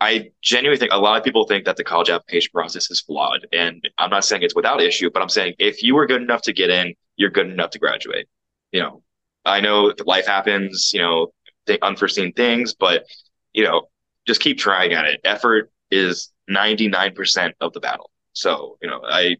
I 0.00 0.30
genuinely 0.40 0.78
think 0.78 0.92
a 0.92 0.98
lot 0.98 1.18
of 1.18 1.24
people 1.24 1.46
think 1.46 1.64
that 1.66 1.76
the 1.76 1.84
college 1.84 2.08
application 2.08 2.50
process 2.54 2.90
is 2.90 3.00
flawed. 3.00 3.46
And 3.52 3.86
I'm 3.98 4.10
not 4.10 4.24
saying 4.24 4.42
it's 4.42 4.54
without 4.54 4.80
issue, 4.80 5.10
but 5.10 5.22
I'm 5.22 5.28
saying 5.28 5.54
if 5.58 5.82
you 5.82 5.94
were 5.94 6.06
good 6.06 6.22
enough 6.22 6.42
to 6.42 6.52
get 6.52 6.70
in, 6.70 6.94
you're 7.16 7.30
good 7.30 7.48
enough 7.48 7.70
to 7.70 7.78
graduate 7.78 8.28
you 8.72 8.80
know, 8.80 9.02
I 9.44 9.60
know 9.60 9.92
life 10.04 10.26
happens, 10.26 10.90
you 10.92 11.00
know, 11.00 11.32
th- 11.66 11.80
unforeseen 11.82 12.32
things, 12.32 12.74
but 12.74 13.04
you 13.52 13.64
know, 13.64 13.88
just 14.26 14.40
keep 14.40 14.58
trying 14.58 14.92
at 14.92 15.06
it. 15.06 15.20
Effort 15.24 15.70
is 15.90 16.32
99% 16.48 17.52
of 17.60 17.72
the 17.72 17.80
battle. 17.80 18.10
So, 18.32 18.78
you 18.82 18.88
know, 18.88 19.00
I 19.04 19.36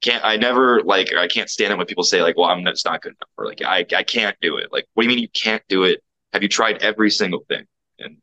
can't, 0.00 0.24
I 0.24 0.36
never 0.36 0.82
like, 0.82 1.14
I 1.14 1.26
can't 1.26 1.50
stand 1.50 1.72
it 1.72 1.76
when 1.76 1.86
people 1.86 2.04
say 2.04 2.22
like, 2.22 2.36
well, 2.36 2.48
I'm 2.48 2.64
just 2.64 2.84
not 2.84 3.02
good 3.02 3.10
enough 3.12 3.30
or 3.36 3.46
like, 3.46 3.62
I, 3.62 3.84
I 3.96 4.02
can't 4.02 4.36
do 4.40 4.56
it. 4.56 4.72
Like, 4.72 4.86
what 4.94 5.02
do 5.02 5.08
you 5.08 5.14
mean 5.14 5.22
you 5.22 5.28
can't 5.28 5.62
do 5.68 5.84
it? 5.84 6.02
Have 6.32 6.42
you 6.42 6.48
tried 6.48 6.82
every 6.82 7.10
single 7.10 7.44
thing? 7.48 7.64
And 7.98 8.16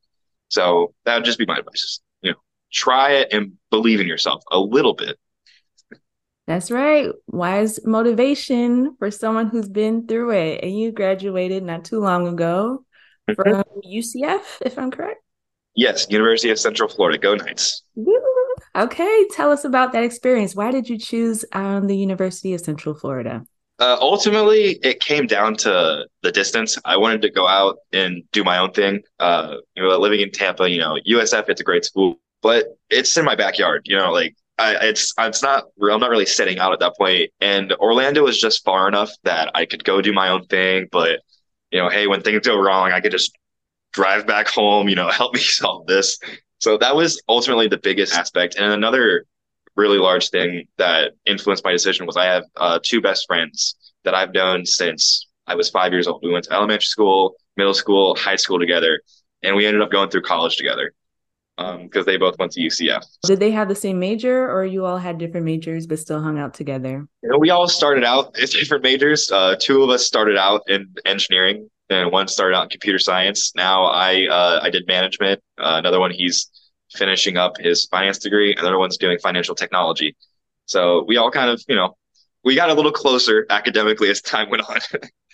so 0.49 0.93
that 1.05 1.15
would 1.15 1.25
just 1.25 1.39
be 1.39 1.45
my 1.45 1.57
advice. 1.57 2.01
You 2.21 2.31
know, 2.31 2.37
try 2.71 3.13
it 3.13 3.29
and 3.31 3.53
believe 3.69 3.99
in 3.99 4.07
yourself 4.07 4.43
a 4.51 4.59
little 4.59 4.93
bit 4.93 5.17
that's 6.47 6.71
right. 6.71 7.09
Wise 7.27 7.79
motivation 7.85 8.95
for 8.97 9.11
someone 9.11 9.47
who's 9.47 9.69
been 9.69 10.07
through 10.07 10.31
it. 10.31 10.63
And 10.63 10.77
you 10.77 10.91
graduated 10.91 11.63
not 11.63 11.85
too 11.85 11.99
long 11.99 12.27
ago 12.27 12.83
mm-hmm. 13.29 13.41
from 13.41 13.63
UCF, 13.85 14.43
if 14.61 14.77
I'm 14.77 14.91
correct. 14.91 15.21
Yes, 15.75 16.07
University 16.09 16.49
of 16.49 16.59
Central 16.59 16.89
Florida. 16.89 17.17
Go 17.17 17.35
Knights. 17.35 17.83
Okay, 18.75 19.25
tell 19.31 19.51
us 19.51 19.63
about 19.63 19.93
that 19.93 20.03
experience. 20.03 20.55
Why 20.55 20.71
did 20.71 20.89
you 20.89 20.97
choose 20.97 21.45
um, 21.53 21.87
the 21.87 21.95
University 21.95 22.53
of 22.53 22.61
Central 22.61 22.95
Florida? 22.95 23.45
Uh, 23.79 23.97
ultimately, 23.99 24.79
it 24.83 24.99
came 24.99 25.25
down 25.25 25.55
to 25.55 26.05
the 26.21 26.31
distance. 26.31 26.77
I 26.85 26.97
wanted 26.97 27.21
to 27.23 27.31
go 27.31 27.47
out 27.47 27.77
and 27.91 28.23
do 28.31 28.43
my 28.43 28.59
own 28.59 28.71
thing. 28.71 29.01
Uh, 29.19 29.55
you 29.75 29.81
know, 29.81 29.97
living 29.97 30.19
in 30.19 30.31
Tampa, 30.31 30.69
you 30.69 30.79
know, 30.79 30.97
USF, 31.07 31.49
it's 31.49 31.61
a 31.61 31.63
great 31.63 31.83
school, 31.83 32.19
but 32.41 32.65
it's 32.89 33.17
in 33.17 33.25
my 33.25 33.35
backyard. 33.35 33.81
You 33.85 33.97
know, 33.97 34.11
like 34.11 34.35
I, 34.61 34.75
it's 34.89 35.13
it's 35.17 35.41
not 35.41 35.65
I'm 35.81 35.99
not 35.99 36.11
really 36.11 36.27
sitting 36.27 36.59
out 36.59 36.71
at 36.71 36.79
that 36.79 36.95
point. 36.95 37.31
And 37.41 37.73
Orlando 37.73 38.27
is 38.27 38.39
just 38.39 38.63
far 38.63 38.87
enough 38.87 39.11
that 39.23 39.49
I 39.55 39.65
could 39.65 39.83
go 39.83 40.01
do 40.01 40.13
my 40.13 40.29
own 40.29 40.45
thing. 40.45 40.87
But 40.91 41.21
you 41.71 41.79
know, 41.79 41.89
hey, 41.89 42.05
when 42.05 42.21
things 42.21 42.45
go 42.45 42.59
wrong, 42.59 42.91
I 42.91 43.01
could 43.01 43.11
just 43.11 43.35
drive 43.91 44.27
back 44.27 44.47
home. 44.47 44.87
You 44.87 44.95
know, 44.95 45.09
help 45.11 45.33
me 45.33 45.39
solve 45.39 45.87
this. 45.87 46.19
So 46.59 46.77
that 46.77 46.95
was 46.95 47.19
ultimately 47.27 47.67
the 47.67 47.79
biggest 47.79 48.13
aspect. 48.13 48.55
And 48.55 48.71
another 48.71 49.25
really 49.75 49.97
large 49.97 50.29
thing 50.29 50.67
that 50.77 51.13
influenced 51.25 51.63
my 51.65 51.71
decision 51.71 52.05
was 52.05 52.15
I 52.15 52.25
have 52.25 52.43
uh, 52.57 52.79
two 52.83 53.01
best 53.01 53.25
friends 53.25 53.75
that 54.03 54.13
I've 54.13 54.33
known 54.33 54.65
since 54.65 55.27
I 55.47 55.55
was 55.55 55.71
five 55.71 55.91
years 55.91 56.07
old. 56.07 56.21
We 56.23 56.31
went 56.31 56.45
to 56.45 56.53
elementary 56.53 56.85
school, 56.85 57.33
middle 57.57 57.73
school, 57.73 58.15
high 58.15 58.35
school 58.35 58.59
together, 58.59 59.01
and 59.41 59.55
we 59.55 59.65
ended 59.65 59.81
up 59.81 59.91
going 59.91 60.09
through 60.11 60.21
college 60.21 60.55
together 60.55 60.93
because 61.83 62.01
um, 62.01 62.05
they 62.05 62.17
both 62.17 62.37
went 62.39 62.51
to 62.53 62.61
UCF. 62.61 63.03
Did 63.23 63.39
they 63.39 63.51
have 63.51 63.67
the 63.67 63.75
same 63.75 63.99
major, 63.99 64.49
or 64.49 64.65
you 64.65 64.85
all 64.85 64.97
had 64.97 65.17
different 65.17 65.45
majors 65.45 65.87
but 65.87 65.99
still 65.99 66.21
hung 66.21 66.39
out 66.39 66.53
together? 66.53 67.07
You 67.23 67.29
know, 67.29 67.37
we 67.37 67.49
all 67.49 67.67
started 67.67 68.03
out 68.03 68.37
as 68.41 68.51
different 68.51 68.83
majors. 68.83 69.31
Uh, 69.31 69.55
two 69.59 69.83
of 69.83 69.89
us 69.89 70.05
started 70.05 70.37
out 70.37 70.61
in 70.67 70.93
engineering, 71.05 71.69
and 71.89 72.11
one 72.11 72.27
started 72.27 72.55
out 72.55 72.63
in 72.63 72.69
computer 72.69 72.99
science. 72.99 73.53
Now 73.55 73.85
I 73.85 74.27
uh, 74.27 74.59
I 74.61 74.69
did 74.69 74.87
management. 74.87 75.41
Uh, 75.57 75.75
another 75.77 75.99
one 75.99 76.11
he's 76.11 76.49
finishing 76.93 77.37
up 77.37 77.57
his 77.57 77.85
finance 77.85 78.17
degree. 78.17 78.55
Another 78.55 78.77
one's 78.77 78.97
doing 78.97 79.17
financial 79.19 79.55
technology. 79.55 80.15
So 80.65 81.03
we 81.07 81.17
all 81.17 81.31
kind 81.31 81.49
of 81.49 81.63
you 81.67 81.75
know 81.75 81.95
we 82.43 82.55
got 82.55 82.69
a 82.69 82.73
little 82.73 82.91
closer 82.91 83.45
academically 83.49 84.09
as 84.09 84.21
time 84.21 84.49
went 84.49 84.63
on. 84.69 84.79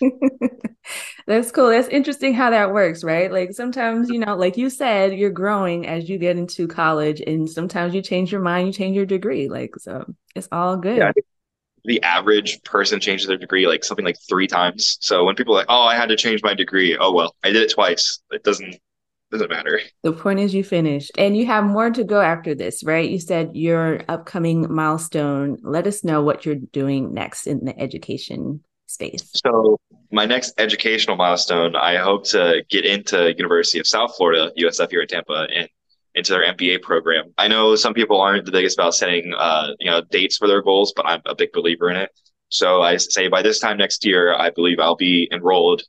That's 1.26 1.50
cool. 1.50 1.68
That's 1.68 1.88
interesting 1.88 2.34
how 2.34 2.50
that 2.50 2.72
works, 2.72 3.04
right? 3.04 3.30
Like 3.30 3.52
sometimes, 3.52 4.08
you 4.08 4.18
know, 4.18 4.36
like 4.36 4.56
you 4.56 4.70
said, 4.70 5.12
you're 5.14 5.30
growing 5.30 5.86
as 5.86 6.08
you 6.08 6.18
get 6.18 6.36
into 6.36 6.66
college, 6.66 7.20
and 7.20 7.48
sometimes 7.48 7.94
you 7.94 8.02
change 8.02 8.32
your 8.32 8.40
mind, 8.40 8.68
you 8.68 8.72
change 8.72 8.96
your 8.96 9.06
degree. 9.06 9.48
Like, 9.48 9.74
so 9.78 10.04
it's 10.34 10.48
all 10.52 10.76
good. 10.76 10.98
Yeah, 10.98 11.12
the 11.84 12.02
average 12.02 12.62
person 12.64 13.00
changes 13.00 13.26
their 13.26 13.36
degree 13.36 13.66
like 13.66 13.84
something 13.84 14.04
like 14.04 14.18
three 14.28 14.46
times. 14.46 14.98
So 15.00 15.24
when 15.24 15.34
people 15.34 15.54
are 15.54 15.58
like, 15.58 15.66
oh, 15.68 15.82
I 15.82 15.96
had 15.96 16.08
to 16.10 16.16
change 16.16 16.42
my 16.42 16.54
degree, 16.54 16.96
oh, 16.98 17.12
well, 17.12 17.34
I 17.42 17.50
did 17.50 17.62
it 17.62 17.70
twice. 17.70 18.20
It 18.30 18.44
doesn't 18.44 18.76
doesn't 19.30 19.50
matter. 19.50 19.80
The 20.02 20.12
point 20.12 20.40
is 20.40 20.54
you 20.54 20.64
finished 20.64 21.12
and 21.18 21.36
you 21.36 21.46
have 21.46 21.64
more 21.64 21.90
to 21.90 22.04
go 22.04 22.20
after 22.20 22.54
this, 22.54 22.82
right? 22.82 23.08
You 23.08 23.20
said 23.20 23.50
your 23.54 24.00
upcoming 24.08 24.72
milestone. 24.72 25.58
Let 25.62 25.86
us 25.86 26.02
know 26.04 26.22
what 26.22 26.46
you're 26.46 26.54
doing 26.54 27.12
next 27.12 27.46
in 27.46 27.64
the 27.64 27.78
education 27.78 28.62
space. 28.86 29.30
So 29.34 29.78
my 30.10 30.24
next 30.24 30.54
educational 30.58 31.16
milestone, 31.16 31.76
I 31.76 31.96
hope 31.96 32.24
to 32.28 32.62
get 32.70 32.86
into 32.86 33.34
University 33.36 33.78
of 33.78 33.86
South 33.86 34.16
Florida, 34.16 34.50
USF 34.58 34.90
here 34.90 35.02
at 35.02 35.10
Tampa, 35.10 35.46
and 35.54 35.68
into 36.14 36.32
their 36.32 36.52
MBA 36.52 36.82
program. 36.82 37.32
I 37.36 37.48
know 37.48 37.76
some 37.76 37.94
people 37.94 38.20
aren't 38.20 38.46
the 38.46 38.50
biggest 38.50 38.78
about 38.78 38.94
setting, 38.94 39.32
uh, 39.36 39.68
you 39.78 39.90
know, 39.90 40.00
dates 40.10 40.36
for 40.38 40.48
their 40.48 40.62
goals, 40.62 40.92
but 40.96 41.06
I'm 41.06 41.20
a 41.26 41.34
big 41.34 41.52
believer 41.52 41.90
in 41.90 41.96
it. 41.96 42.10
So 42.48 42.82
I 42.82 42.96
say 42.96 43.28
by 43.28 43.42
this 43.42 43.58
time 43.58 43.76
next 43.76 44.04
year, 44.04 44.34
I 44.34 44.50
believe 44.50 44.80
I'll 44.80 44.96
be 44.96 45.28
enrolled 45.30 45.82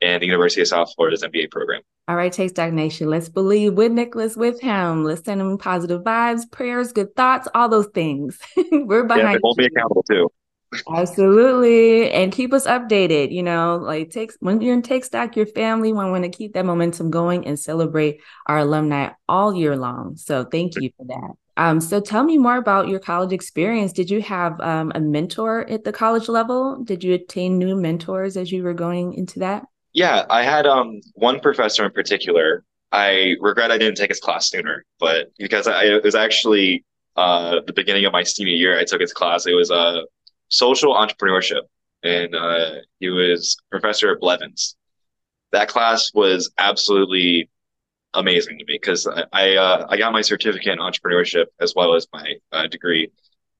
in 0.00 0.20
the 0.20 0.26
University 0.26 0.62
of 0.62 0.68
South 0.68 0.92
Florida's 0.96 1.22
MBA 1.22 1.50
program. 1.50 1.82
All 2.08 2.14
right, 2.14 2.32
Take 2.32 2.50
Stock 2.50 2.72
Nation, 2.72 3.10
let's 3.10 3.28
believe 3.28 3.74
with 3.74 3.90
Nicolas, 3.90 4.36
with 4.36 4.60
him. 4.60 5.02
Let's 5.02 5.24
send 5.24 5.40
him 5.40 5.58
positive 5.58 6.02
vibes, 6.02 6.48
prayers, 6.48 6.92
good 6.92 7.16
thoughts, 7.16 7.48
all 7.52 7.68
those 7.68 7.88
things. 7.88 8.38
We're 8.70 9.02
behind. 9.02 9.32
Yeah, 9.32 9.38
hold 9.42 9.58
me 9.58 9.64
accountable 9.66 10.04
too. 10.04 10.30
Absolutely. 10.88 12.10
And 12.12 12.32
keep 12.32 12.52
us 12.52 12.66
updated. 12.66 13.32
You 13.32 13.42
know, 13.42 13.80
like 13.82 14.10
takes 14.10 14.36
when 14.38 14.60
you're 14.60 14.74
in 14.74 14.82
Take 14.82 15.04
Stock, 15.04 15.34
your 15.34 15.46
family 15.46 15.92
want, 15.92 16.12
want 16.12 16.24
to 16.24 16.30
keep 16.30 16.52
that 16.54 16.64
momentum 16.64 17.10
going 17.10 17.44
and 17.46 17.58
celebrate 17.58 18.20
our 18.46 18.58
alumni 18.58 19.10
all 19.28 19.52
year 19.54 19.76
long. 19.76 20.16
So 20.16 20.44
thank 20.44 20.80
you 20.80 20.90
for 20.96 21.06
that. 21.06 21.32
Um, 21.56 21.80
so 21.80 22.00
tell 22.00 22.22
me 22.22 22.38
more 22.38 22.56
about 22.56 22.88
your 22.88 23.00
college 23.00 23.32
experience. 23.32 23.92
Did 23.92 24.10
you 24.10 24.20
have 24.22 24.60
um, 24.60 24.92
a 24.94 25.00
mentor 25.00 25.68
at 25.68 25.84
the 25.84 25.92
college 25.92 26.28
level? 26.28 26.82
Did 26.84 27.02
you 27.02 27.14
attain 27.14 27.58
new 27.58 27.74
mentors 27.74 28.36
as 28.36 28.52
you 28.52 28.62
were 28.62 28.74
going 28.74 29.14
into 29.14 29.40
that? 29.40 29.64
Yeah, 29.96 30.26
I 30.28 30.42
had 30.42 30.66
um 30.66 31.00
one 31.14 31.40
professor 31.40 31.82
in 31.86 31.90
particular. 31.90 32.64
I 32.92 33.36
regret 33.40 33.70
I 33.70 33.78
didn't 33.78 33.96
take 33.96 34.10
his 34.10 34.20
class 34.20 34.50
sooner, 34.50 34.84
but 35.00 35.32
because 35.38 35.66
I, 35.66 35.84
it 35.84 36.04
was 36.04 36.14
actually 36.14 36.84
uh, 37.16 37.60
the 37.66 37.72
beginning 37.72 38.04
of 38.04 38.12
my 38.12 38.22
senior 38.22 38.54
year, 38.54 38.78
I 38.78 38.84
took 38.84 39.00
his 39.00 39.14
class. 39.14 39.46
It 39.46 39.54
was 39.54 39.70
a 39.70 39.74
uh, 39.74 40.02
social 40.48 40.94
entrepreneurship, 40.94 41.62
and 42.02 42.34
uh, 42.34 42.74
he 43.00 43.08
was 43.08 43.56
professor 43.70 44.12
at 44.12 44.20
Blevins. 44.20 44.76
That 45.52 45.68
class 45.68 46.12
was 46.12 46.52
absolutely 46.58 47.48
amazing 48.12 48.58
to 48.58 48.66
me 48.66 48.74
because 48.74 49.06
I 49.06 49.24
I, 49.32 49.56
uh, 49.56 49.86
I, 49.88 49.96
got 49.96 50.12
my 50.12 50.20
certificate 50.20 50.74
in 50.74 50.78
entrepreneurship 50.78 51.46
as 51.58 51.72
well 51.74 51.94
as 51.94 52.06
my 52.12 52.34
uh, 52.52 52.66
degree, 52.66 53.10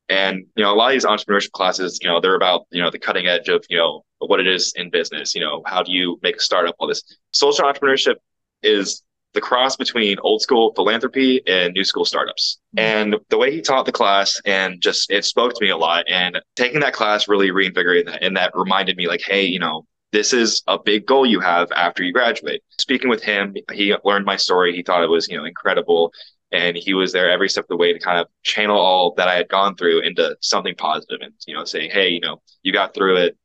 and 0.08 0.44
you 0.56 0.64
know 0.64 0.72
a 0.72 0.76
lot 0.76 0.88
of 0.88 0.92
these 0.92 1.04
entrepreneurship 1.04 1.52
classes, 1.52 1.98
you 2.02 2.08
know, 2.08 2.20
they're 2.20 2.36
about 2.36 2.66
you 2.70 2.82
know 2.82 2.90
the 2.90 2.98
cutting 2.98 3.26
edge 3.26 3.48
of 3.48 3.64
you 3.68 3.76
know 3.76 4.04
what 4.18 4.40
it 4.40 4.46
is 4.46 4.72
in 4.76 4.90
business. 4.90 5.34
You 5.34 5.40
know, 5.40 5.62
how 5.66 5.82
do 5.82 5.92
you 5.92 6.18
make 6.22 6.36
a 6.36 6.40
startup? 6.40 6.74
All 6.78 6.88
this 6.88 7.02
social 7.32 7.64
entrepreneurship 7.64 8.16
is 8.62 9.02
the 9.36 9.40
cross 9.40 9.76
between 9.76 10.18
old 10.20 10.40
school 10.40 10.72
philanthropy 10.74 11.42
and 11.46 11.74
new 11.74 11.84
school 11.84 12.04
startups. 12.04 12.58
Mm-hmm. 12.76 13.12
And 13.12 13.16
the 13.28 13.38
way 13.38 13.52
he 13.52 13.60
taught 13.60 13.86
the 13.86 13.92
class 13.92 14.40
and 14.44 14.80
just 14.80 15.10
it 15.10 15.24
spoke 15.24 15.54
to 15.54 15.64
me 15.64 15.70
a 15.70 15.76
lot. 15.76 16.06
And 16.08 16.40
taking 16.56 16.80
that 16.80 16.94
class 16.94 17.28
really 17.28 17.52
reinvigorated 17.52 18.08
that. 18.08 18.22
And 18.24 18.36
that 18.36 18.52
reminded 18.54 18.96
me, 18.96 19.06
like, 19.06 19.22
hey, 19.22 19.44
you 19.44 19.60
know, 19.60 19.84
this 20.12 20.32
is 20.32 20.62
a 20.66 20.78
big 20.78 21.06
goal 21.06 21.26
you 21.26 21.40
have 21.40 21.70
after 21.72 22.02
you 22.02 22.12
graduate. 22.12 22.62
Speaking 22.78 23.10
with 23.10 23.22
him, 23.22 23.54
he 23.72 23.94
learned 24.04 24.24
my 24.24 24.36
story. 24.36 24.74
He 24.74 24.82
thought 24.82 25.04
it 25.04 25.10
was, 25.10 25.28
you 25.28 25.36
know, 25.36 25.44
incredible. 25.44 26.12
And 26.52 26.76
he 26.76 26.94
was 26.94 27.12
there 27.12 27.30
every 27.30 27.48
step 27.48 27.64
of 27.64 27.68
the 27.68 27.76
way 27.76 27.92
to 27.92 27.98
kind 27.98 28.18
of 28.18 28.28
channel 28.42 28.78
all 28.78 29.14
that 29.16 29.28
I 29.28 29.34
had 29.34 29.48
gone 29.48 29.74
through 29.74 30.00
into 30.00 30.36
something 30.40 30.74
positive 30.76 31.18
and, 31.20 31.32
you 31.46 31.54
know, 31.54 31.64
saying, 31.64 31.90
hey, 31.90 32.08
you 32.08 32.20
know, 32.20 32.40
you 32.62 32.72
got 32.72 32.94
through 32.94 33.16
it. 33.16 33.36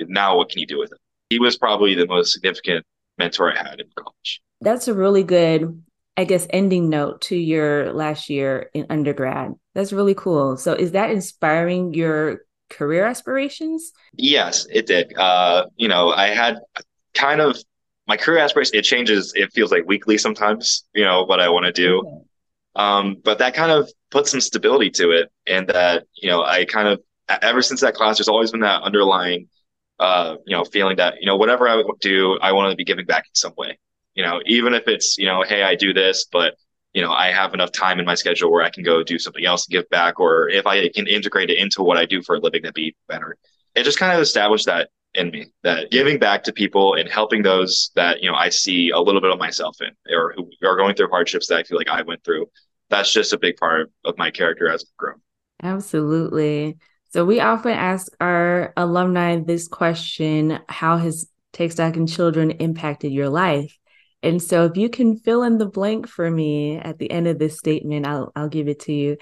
Now 0.00 0.36
what 0.36 0.48
can 0.48 0.60
you 0.60 0.66
do 0.66 0.78
with 0.78 0.92
it? 0.92 0.98
He 1.28 1.38
was 1.38 1.58
probably 1.58 1.94
the 1.94 2.06
most 2.06 2.32
significant 2.32 2.86
mentor 3.18 3.52
I 3.52 3.58
had 3.58 3.80
in 3.80 3.88
college 3.94 4.40
that's 4.60 4.88
a 4.88 4.94
really 4.94 5.22
good 5.22 5.82
I 6.16 6.24
guess 6.24 6.48
ending 6.50 6.88
note 6.88 7.20
to 7.22 7.36
your 7.36 7.92
last 7.92 8.28
year 8.28 8.70
in 8.74 8.86
undergrad. 8.90 9.54
That's 9.76 9.92
really 9.92 10.14
cool. 10.14 10.56
So 10.56 10.72
is 10.72 10.90
that 10.90 11.10
inspiring 11.10 11.94
your 11.94 12.40
career 12.70 13.06
aspirations? 13.06 13.92
Yes, 14.14 14.66
it 14.68 14.86
did. 14.86 15.16
Uh, 15.16 15.66
you 15.76 15.86
know, 15.86 16.10
I 16.10 16.30
had 16.30 16.56
kind 17.14 17.40
of 17.40 17.56
my 18.08 18.16
career 18.16 18.40
aspirations, 18.40 18.74
it 18.74 18.82
changes, 18.82 19.32
it 19.36 19.52
feels 19.52 19.70
like 19.70 19.84
weekly 19.86 20.18
sometimes, 20.18 20.84
you 20.92 21.04
know, 21.04 21.22
what 21.22 21.38
I 21.38 21.50
want 21.50 21.66
to 21.66 21.72
do. 21.72 22.00
Okay. 22.00 22.24
Um, 22.78 23.16
but 23.22 23.38
that 23.38 23.54
kind 23.54 23.70
of 23.70 23.90
put 24.10 24.26
some 24.26 24.40
stability 24.40 24.90
to 24.92 25.10
it. 25.10 25.28
And 25.46 25.68
that, 25.68 26.04
you 26.14 26.30
know, 26.30 26.42
I 26.42 26.64
kind 26.64 26.88
of, 26.88 27.00
ever 27.28 27.60
since 27.60 27.82
that 27.82 27.94
class, 27.94 28.16
there's 28.16 28.28
always 28.28 28.52
been 28.52 28.60
that 28.60 28.82
underlying, 28.82 29.48
uh, 29.98 30.36
you 30.46 30.56
know, 30.56 30.64
feeling 30.64 30.96
that, 30.96 31.16
you 31.20 31.26
know, 31.26 31.36
whatever 31.36 31.68
I 31.68 31.82
do, 32.00 32.38
I 32.40 32.52
want 32.52 32.70
to 32.70 32.76
be 32.76 32.84
giving 32.84 33.04
back 33.04 33.24
in 33.26 33.34
some 33.34 33.52
way 33.58 33.78
you 34.18 34.24
know, 34.24 34.40
even 34.46 34.74
if 34.74 34.88
it's, 34.88 35.16
you 35.16 35.26
know, 35.26 35.44
hey, 35.44 35.62
I 35.62 35.76
do 35.76 35.94
this, 35.94 36.26
but 36.30 36.56
you 36.92 37.02
know, 37.02 37.12
I 37.12 37.30
have 37.30 37.54
enough 37.54 37.70
time 37.70 38.00
in 38.00 38.04
my 38.04 38.16
schedule 38.16 38.50
where 38.50 38.64
I 38.64 38.70
can 38.70 38.82
go 38.82 39.04
do 39.04 39.16
something 39.16 39.46
else 39.46 39.68
and 39.68 39.72
give 39.72 39.88
back, 39.90 40.18
or 40.18 40.48
if 40.48 40.66
I 40.66 40.88
can 40.88 41.06
integrate 41.06 41.50
it 41.50 41.58
into 41.58 41.84
what 41.84 41.96
I 41.96 42.04
do 42.04 42.20
for 42.22 42.34
a 42.34 42.40
living, 42.40 42.62
that'd 42.62 42.74
be 42.74 42.96
better. 43.06 43.36
It 43.76 43.84
just 43.84 44.00
kind 44.00 44.12
of 44.12 44.20
established 44.20 44.66
that 44.66 44.90
in 45.14 45.30
me 45.30 45.46
that 45.62 45.92
giving 45.92 46.18
back 46.18 46.42
to 46.44 46.52
people 46.52 46.94
and 46.94 47.08
helping 47.08 47.42
those 47.42 47.92
that, 47.94 48.20
you 48.20 48.28
know, 48.28 48.36
I 48.36 48.48
see 48.48 48.90
a 48.90 48.98
little 48.98 49.20
bit 49.20 49.30
of 49.30 49.38
myself 49.38 49.76
in 49.80 49.90
or 50.12 50.34
who 50.36 50.50
are 50.66 50.76
going 50.76 50.96
through 50.96 51.10
hardships 51.10 51.46
that 51.46 51.58
I 51.58 51.62
feel 51.62 51.78
like 51.78 51.88
I 51.88 52.02
went 52.02 52.24
through. 52.24 52.46
That's 52.90 53.12
just 53.12 53.32
a 53.32 53.38
big 53.38 53.56
part 53.56 53.90
of 54.04 54.16
my 54.18 54.30
character 54.30 54.68
as 54.68 54.84
I've 54.84 54.96
grown. 54.96 55.20
Absolutely. 55.62 56.78
So 57.10 57.24
we 57.24 57.40
often 57.40 57.72
ask 57.72 58.12
our 58.20 58.72
alumni 58.76 59.38
this 59.40 59.68
question 59.68 60.58
How 60.68 60.98
has 60.98 61.28
Take 61.52 61.72
Stock 61.72 61.96
in 61.96 62.06
Children 62.06 62.52
impacted 62.52 63.12
your 63.12 63.28
life? 63.28 63.76
And 64.22 64.42
so 64.42 64.64
if 64.64 64.76
you 64.76 64.88
can 64.88 65.16
fill 65.16 65.42
in 65.42 65.58
the 65.58 65.66
blank 65.66 66.08
for 66.08 66.30
me 66.30 66.76
at 66.76 66.98
the 66.98 67.10
end 67.10 67.28
of 67.28 67.38
this 67.38 67.56
statement, 67.56 68.06
I'll 68.06 68.32
I'll 68.34 68.48
give 68.48 68.68
it 68.68 68.80
to 68.80 68.92
you. 68.92 69.16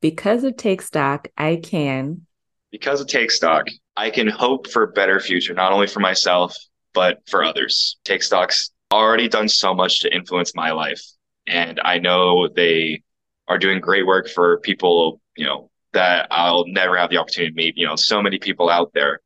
Because 0.00 0.44
of 0.44 0.56
Take 0.56 0.82
Stock, 0.82 1.28
I 1.36 1.56
can. 1.56 2.26
Because 2.70 3.00
of 3.00 3.06
Take 3.06 3.30
Stock, 3.30 3.66
I 3.96 4.10
can 4.10 4.28
hope 4.28 4.68
for 4.68 4.82
a 4.84 4.92
better 4.92 5.20
future, 5.20 5.54
not 5.54 5.72
only 5.72 5.86
for 5.86 6.00
myself, 6.00 6.56
but 6.92 7.18
for 7.28 7.44
others. 7.44 7.98
Take 8.04 8.22
Stock's 8.22 8.70
already 8.92 9.28
done 9.28 9.48
so 9.48 9.74
much 9.74 10.00
to 10.00 10.14
influence 10.14 10.54
my 10.54 10.72
life. 10.72 11.02
And 11.46 11.80
I 11.84 11.98
know 11.98 12.48
they 12.48 13.02
are 13.48 13.58
doing 13.58 13.80
great 13.80 14.06
work 14.06 14.28
for 14.28 14.60
people, 14.60 15.20
you 15.36 15.46
know, 15.46 15.70
that 15.92 16.26
I'll 16.30 16.64
never 16.66 16.96
have 16.96 17.10
the 17.10 17.18
opportunity 17.18 17.52
to 17.52 17.56
meet, 17.56 17.76
you 17.76 17.86
know, 17.86 17.96
so 17.96 18.22
many 18.22 18.38
people 18.38 18.70
out 18.70 18.92
there. 18.94 19.20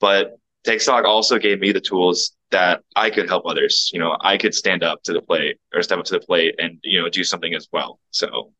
But 0.00 0.38
Take 0.64 0.80
Stock 0.80 1.04
also 1.04 1.38
gave 1.38 1.58
me 1.58 1.72
the 1.72 1.80
tools 1.80 2.36
that 2.50 2.82
I 2.94 3.10
could 3.10 3.28
help 3.28 3.44
others. 3.46 3.90
You 3.92 3.98
know, 3.98 4.16
I 4.20 4.36
could 4.36 4.54
stand 4.54 4.84
up 4.84 5.02
to 5.04 5.12
the 5.12 5.22
plate 5.22 5.58
or 5.74 5.82
step 5.82 5.98
up 5.98 6.04
to 6.06 6.14
the 6.14 6.20
plate 6.20 6.54
and, 6.58 6.78
you 6.82 7.00
know, 7.00 7.08
do 7.08 7.24
something 7.24 7.54
as 7.54 7.68
well. 7.72 7.98
So 8.10 8.52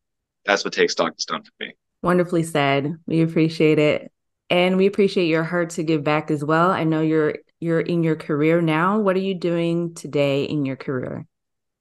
that's 0.45 0.65
what 0.65 0.73
Take 0.73 0.89
Stock 0.89 1.13
has 1.15 1.25
done 1.25 1.43
for 1.43 1.51
me. 1.59 1.73
Wonderfully 2.01 2.43
said. 2.43 2.95
We 3.07 3.21
appreciate 3.21 3.79
it. 3.79 4.11
And 4.49 4.75
we 4.77 4.85
appreciate 4.85 5.27
your 5.27 5.43
heart 5.43 5.71
to 5.71 5.83
give 5.83 6.03
back 6.03 6.29
as 6.29 6.43
well. 6.43 6.69
I 6.69 6.83
know 6.83 7.01
you're 7.01 7.35
you're 7.59 7.79
in 7.79 8.03
your 8.03 8.17
career 8.17 8.61
now. 8.61 8.99
What 8.99 9.15
are 9.15 9.21
you 9.21 9.33
doing 9.33 9.95
today 9.95 10.43
in 10.43 10.65
your 10.65 10.75
career? 10.75 11.25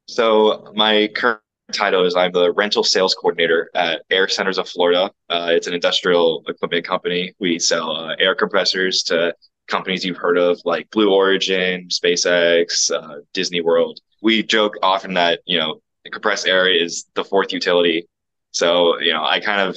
So 0.06 0.72
my 0.76 1.08
current 1.14 1.41
title 1.72 2.04
is 2.04 2.14
I'm 2.14 2.32
the 2.32 2.52
rental 2.52 2.84
sales 2.84 3.14
coordinator 3.14 3.70
at 3.74 4.02
Air 4.10 4.28
Centers 4.28 4.58
of 4.58 4.68
Florida. 4.68 5.10
Uh, 5.28 5.48
it's 5.50 5.66
an 5.66 5.74
industrial 5.74 6.44
equipment 6.48 6.84
company. 6.84 7.34
We 7.38 7.58
sell 7.58 7.96
uh, 7.96 8.14
air 8.18 8.34
compressors 8.34 9.02
to 9.04 9.34
companies 9.68 10.04
you've 10.04 10.16
heard 10.16 10.38
of 10.38 10.60
like 10.64 10.90
Blue 10.90 11.12
Origin, 11.12 11.88
SpaceX, 11.88 12.90
uh, 12.92 13.20
Disney 13.32 13.60
World. 13.60 14.00
We 14.22 14.42
joke 14.42 14.76
often 14.82 15.14
that 15.14 15.40
you 15.46 15.58
know 15.58 15.80
compressed 16.10 16.46
air 16.46 16.68
is 16.68 17.06
the 17.14 17.24
fourth 17.24 17.52
utility. 17.52 18.06
So 18.52 19.00
you 19.00 19.12
know 19.12 19.24
I 19.24 19.40
kind 19.40 19.60
of 19.60 19.76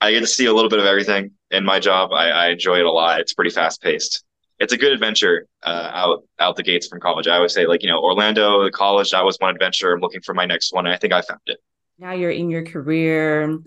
I 0.00 0.12
get 0.12 0.20
to 0.20 0.26
see 0.26 0.46
a 0.46 0.52
little 0.52 0.70
bit 0.70 0.78
of 0.78 0.86
everything 0.86 1.32
in 1.50 1.64
my 1.64 1.78
job. 1.78 2.12
I, 2.12 2.30
I 2.30 2.48
enjoy 2.48 2.78
it 2.78 2.86
a 2.86 2.90
lot. 2.90 3.20
It's 3.20 3.34
pretty 3.34 3.50
fast 3.50 3.80
paced 3.80 4.24
it's 4.58 4.72
a 4.72 4.76
good 4.76 4.92
adventure 4.92 5.46
uh, 5.62 5.90
out 5.92 6.24
out 6.38 6.56
the 6.56 6.62
gates 6.62 6.88
from 6.88 7.00
college. 7.00 7.26
I 7.28 7.36
always 7.36 7.52
say 7.52 7.66
like 7.66 7.82
you 7.82 7.88
know 7.88 8.00
Orlando 8.00 8.68
college 8.70 9.10
that 9.10 9.24
was 9.24 9.36
one 9.38 9.54
adventure. 9.54 9.92
I'm 9.92 10.00
looking 10.00 10.22
for 10.22 10.34
my 10.34 10.46
next 10.46 10.72
one, 10.72 10.86
and 10.86 10.94
I 10.94 10.98
think 10.98 11.12
I 11.12 11.22
found 11.22 11.40
it. 11.46 11.58
Now 11.98 12.12
you're 12.12 12.30
in 12.30 12.50
your 12.50 12.64
career, 12.64 13.58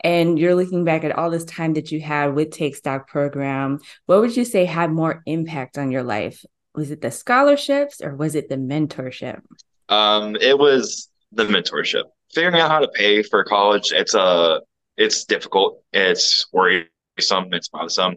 and 0.00 0.38
you're 0.38 0.54
looking 0.54 0.84
back 0.84 1.04
at 1.04 1.16
all 1.16 1.30
this 1.30 1.44
time 1.44 1.74
that 1.74 1.90
you 1.90 2.00
had 2.00 2.34
with 2.34 2.50
Take 2.50 2.76
Stock 2.76 3.08
program. 3.08 3.80
What 4.06 4.20
would 4.20 4.36
you 4.36 4.44
say 4.44 4.64
had 4.64 4.90
more 4.90 5.22
impact 5.26 5.78
on 5.78 5.90
your 5.90 6.02
life? 6.02 6.44
Was 6.74 6.90
it 6.90 7.00
the 7.00 7.10
scholarships 7.10 8.00
or 8.02 8.16
was 8.16 8.34
it 8.34 8.48
the 8.48 8.56
mentorship? 8.56 9.40
Um, 9.88 10.36
it 10.36 10.58
was 10.58 11.08
the 11.32 11.44
mentorship. 11.44 12.04
Figuring 12.34 12.60
out 12.60 12.70
how 12.70 12.80
to 12.80 12.88
pay 12.88 13.22
for 13.22 13.44
college. 13.44 13.92
It's 13.92 14.14
a 14.14 14.20
uh, 14.20 14.60
it's 14.96 15.24
difficult. 15.24 15.82
It's 15.92 16.46
worrisome. 16.52 17.52
It's 17.52 17.68
bothersome, 17.68 18.16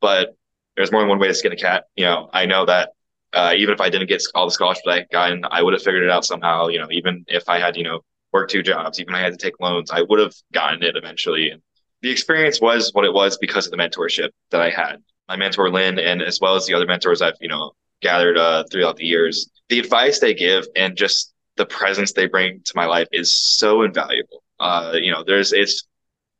but 0.00 0.36
there's 0.78 0.92
more 0.92 1.00
than 1.02 1.08
one 1.08 1.18
way 1.18 1.26
to 1.26 1.34
skin 1.34 1.50
a 1.50 1.56
cat. 1.56 1.84
You 1.96 2.04
know, 2.04 2.30
I 2.32 2.46
know 2.46 2.64
that 2.64 2.90
uh, 3.32 3.52
even 3.56 3.74
if 3.74 3.80
I 3.80 3.90
didn't 3.90 4.06
get 4.08 4.22
all 4.34 4.46
the 4.46 4.52
scholarships 4.52 4.86
I 4.86 5.04
got, 5.10 5.32
I 5.50 5.60
would 5.60 5.74
have 5.74 5.82
figured 5.82 6.04
it 6.04 6.10
out 6.10 6.24
somehow. 6.24 6.68
You 6.68 6.78
know, 6.78 6.86
even 6.92 7.24
if 7.26 7.48
I 7.48 7.58
had, 7.58 7.76
you 7.76 7.82
know, 7.82 8.00
worked 8.32 8.52
two 8.52 8.62
jobs, 8.62 9.00
even 9.00 9.12
if 9.12 9.18
I 9.18 9.22
had 9.22 9.32
to 9.32 9.38
take 9.38 9.58
loans, 9.58 9.90
I 9.90 10.02
would 10.02 10.20
have 10.20 10.34
gotten 10.52 10.84
it 10.84 10.96
eventually. 10.96 11.50
And 11.50 11.60
the 12.00 12.10
experience 12.10 12.60
was 12.60 12.90
what 12.94 13.04
it 13.04 13.12
was 13.12 13.36
because 13.38 13.66
of 13.66 13.72
the 13.72 13.76
mentorship 13.76 14.28
that 14.50 14.60
I 14.60 14.70
had. 14.70 15.02
My 15.28 15.34
mentor 15.34 15.68
Lynn, 15.68 15.98
and 15.98 16.22
as 16.22 16.38
well 16.40 16.54
as 16.54 16.64
the 16.66 16.74
other 16.74 16.86
mentors 16.86 17.20
I've, 17.20 17.34
you 17.40 17.48
know, 17.48 17.72
gathered 18.00 18.38
uh, 18.38 18.62
throughout 18.70 18.96
the 18.96 19.04
years. 19.04 19.50
The 19.70 19.80
advice 19.80 20.20
they 20.20 20.32
give 20.32 20.64
and 20.76 20.96
just 20.96 21.34
the 21.56 21.66
presence 21.66 22.12
they 22.12 22.26
bring 22.26 22.60
to 22.64 22.72
my 22.76 22.86
life 22.86 23.08
is 23.10 23.34
so 23.34 23.82
invaluable. 23.82 24.44
Uh, 24.60 24.92
you 24.94 25.10
know, 25.10 25.24
there's 25.26 25.52
it's 25.52 25.88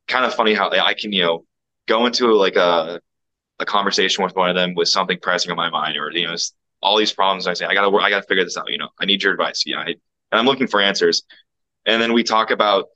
kind 0.07 0.24
of 0.24 0.33
funny 0.33 0.55
how 0.55 0.70
I 0.70 0.94
can, 0.94 1.12
you 1.12 1.22
know, 1.22 1.44
go 1.87 2.07
into 2.07 2.33
like 2.35 2.55
a 2.55 3.01
a 3.61 3.64
conversation 3.64 4.25
with 4.25 4.35
one 4.37 4.49
of 4.49 4.57
them 4.57 4.75
with 4.75 4.88
something 4.88 5.18
pressing 5.21 5.51
on 5.51 5.57
my 5.57 5.71
mind 5.71 5.97
or 5.97 6.11
you 6.12 6.27
know 6.27 6.37
all 6.81 6.97
these 6.97 7.12
problems. 7.12 7.47
I 7.47 7.55
say 7.55 7.66
i 7.66 7.75
gotta 7.75 7.94
i 7.97 8.11
gotta 8.11 8.27
figure 8.27 8.44
this 8.44 8.57
out 8.57 8.71
you 8.71 8.79
know 8.79 8.88
i 9.01 9.05
need 9.05 9.23
your 9.23 9.33
advice. 9.33 9.64
Yeah 9.66 9.81
I, 9.81 9.87
and 9.87 9.99
i'm 10.33 10.47
looking 10.47 10.66
for 10.66 10.81
answers. 10.81 11.23
And 11.87 12.03
then 12.03 12.12
we 12.12 12.23
talk 12.23 12.51
about 12.51 12.87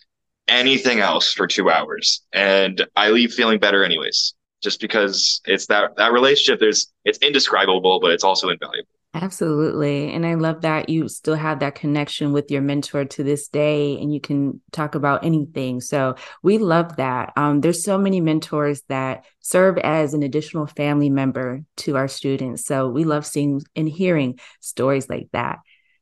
anything 0.49 1.01
else 1.01 1.33
for 1.33 1.47
two 1.47 1.71
hours 1.71 2.23
and 2.33 2.85
i 2.97 3.11
leave 3.11 3.33
feeling 3.33 3.61
better 3.61 3.85
anyways 3.85 4.35
just 4.63 4.81
because 4.81 5.41
it's 5.45 5.67
that 5.67 5.97
that 5.97 6.13
relationship 6.13 6.59
there's 6.59 6.93
it's 7.05 7.19
indescribable 7.19 8.01
but 8.01 8.11
it's 8.11 8.25
also 8.25 8.49
invaluable 8.49 8.89
Absolutely. 9.15 10.11
And 10.11 10.25
I 10.25 10.35
love 10.35 10.63
that 10.63 10.89
you 10.89 11.07
still 11.07 11.35
have 11.35 11.61
that 11.61 11.75
connection 11.75 12.33
with 12.33 12.51
your 12.51 12.63
mentor 12.63 13.05
to 13.05 13.23
this 13.23 13.49
day 13.49 13.99
and 14.01 14.13
you 14.13 14.23
can 14.23 14.63
talk 14.71 14.95
about 14.95 15.23
anything. 15.23 15.83
So 15.83 16.15
we 16.43 16.57
love 16.57 16.97
that. 16.97 17.35
Um, 17.37 17.61
there's 17.61 17.85
so 17.85 17.99
many 17.99 18.23
mentors 18.23 18.81
that 18.89 19.27
serve 19.41 19.77
as 19.77 20.15
an 20.15 20.23
additional 20.23 20.67
family 20.67 21.11
member 21.11 21.63
to 21.79 21.97
our 21.97 22.09
students. 22.09 22.65
So 22.65 22.89
we 22.89 23.05
love 23.05 23.27
seeing 23.27 23.61
and 23.77 23.87
hearing 23.87 24.39
stories 24.61 25.11
like 25.11 25.29
that. 25.33 25.59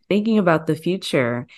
Thinking 0.08 0.38
about 0.38 0.68
the 0.68 0.76
future, 0.76 1.48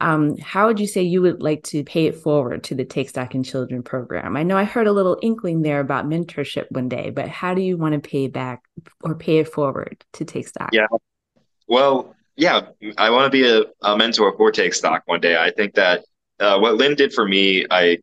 um, 0.00 0.38
how 0.38 0.66
would 0.66 0.80
you 0.80 0.86
say 0.86 1.02
you 1.02 1.22
would 1.22 1.42
like 1.42 1.62
to 1.64 1.84
pay 1.84 2.06
it 2.06 2.16
forward 2.16 2.64
to 2.64 2.74
the 2.74 2.84
Take 2.84 3.10
Stock 3.10 3.34
in 3.34 3.42
Children 3.42 3.82
program? 3.82 4.36
I 4.36 4.42
know 4.42 4.56
I 4.56 4.64
heard 4.64 4.86
a 4.86 4.92
little 4.92 5.18
inkling 5.22 5.62
there 5.62 5.80
about 5.80 6.06
mentorship 6.06 6.70
one 6.70 6.88
day, 6.88 7.10
but 7.10 7.28
how 7.28 7.54
do 7.54 7.60
you 7.60 7.76
want 7.76 7.94
to 7.94 8.00
pay 8.00 8.28
back 8.28 8.62
or 9.02 9.14
pay 9.14 9.38
it 9.38 9.48
forward 9.48 10.04
to 10.14 10.24
Take 10.24 10.48
Stock? 10.48 10.70
Yeah. 10.72 10.86
Well, 11.68 12.16
yeah, 12.36 12.68
I 12.96 13.10
want 13.10 13.30
to 13.30 13.30
be 13.30 13.46
a, 13.46 13.64
a 13.82 13.96
mentor 13.96 14.34
for 14.36 14.50
Take 14.50 14.72
Stock 14.72 15.02
one 15.04 15.20
day. 15.20 15.36
I 15.36 15.50
think 15.50 15.74
that 15.74 16.04
uh, 16.38 16.58
what 16.58 16.76
Lynn 16.76 16.94
did 16.94 17.12
for 17.12 17.28
me, 17.28 17.66
I 17.70 17.98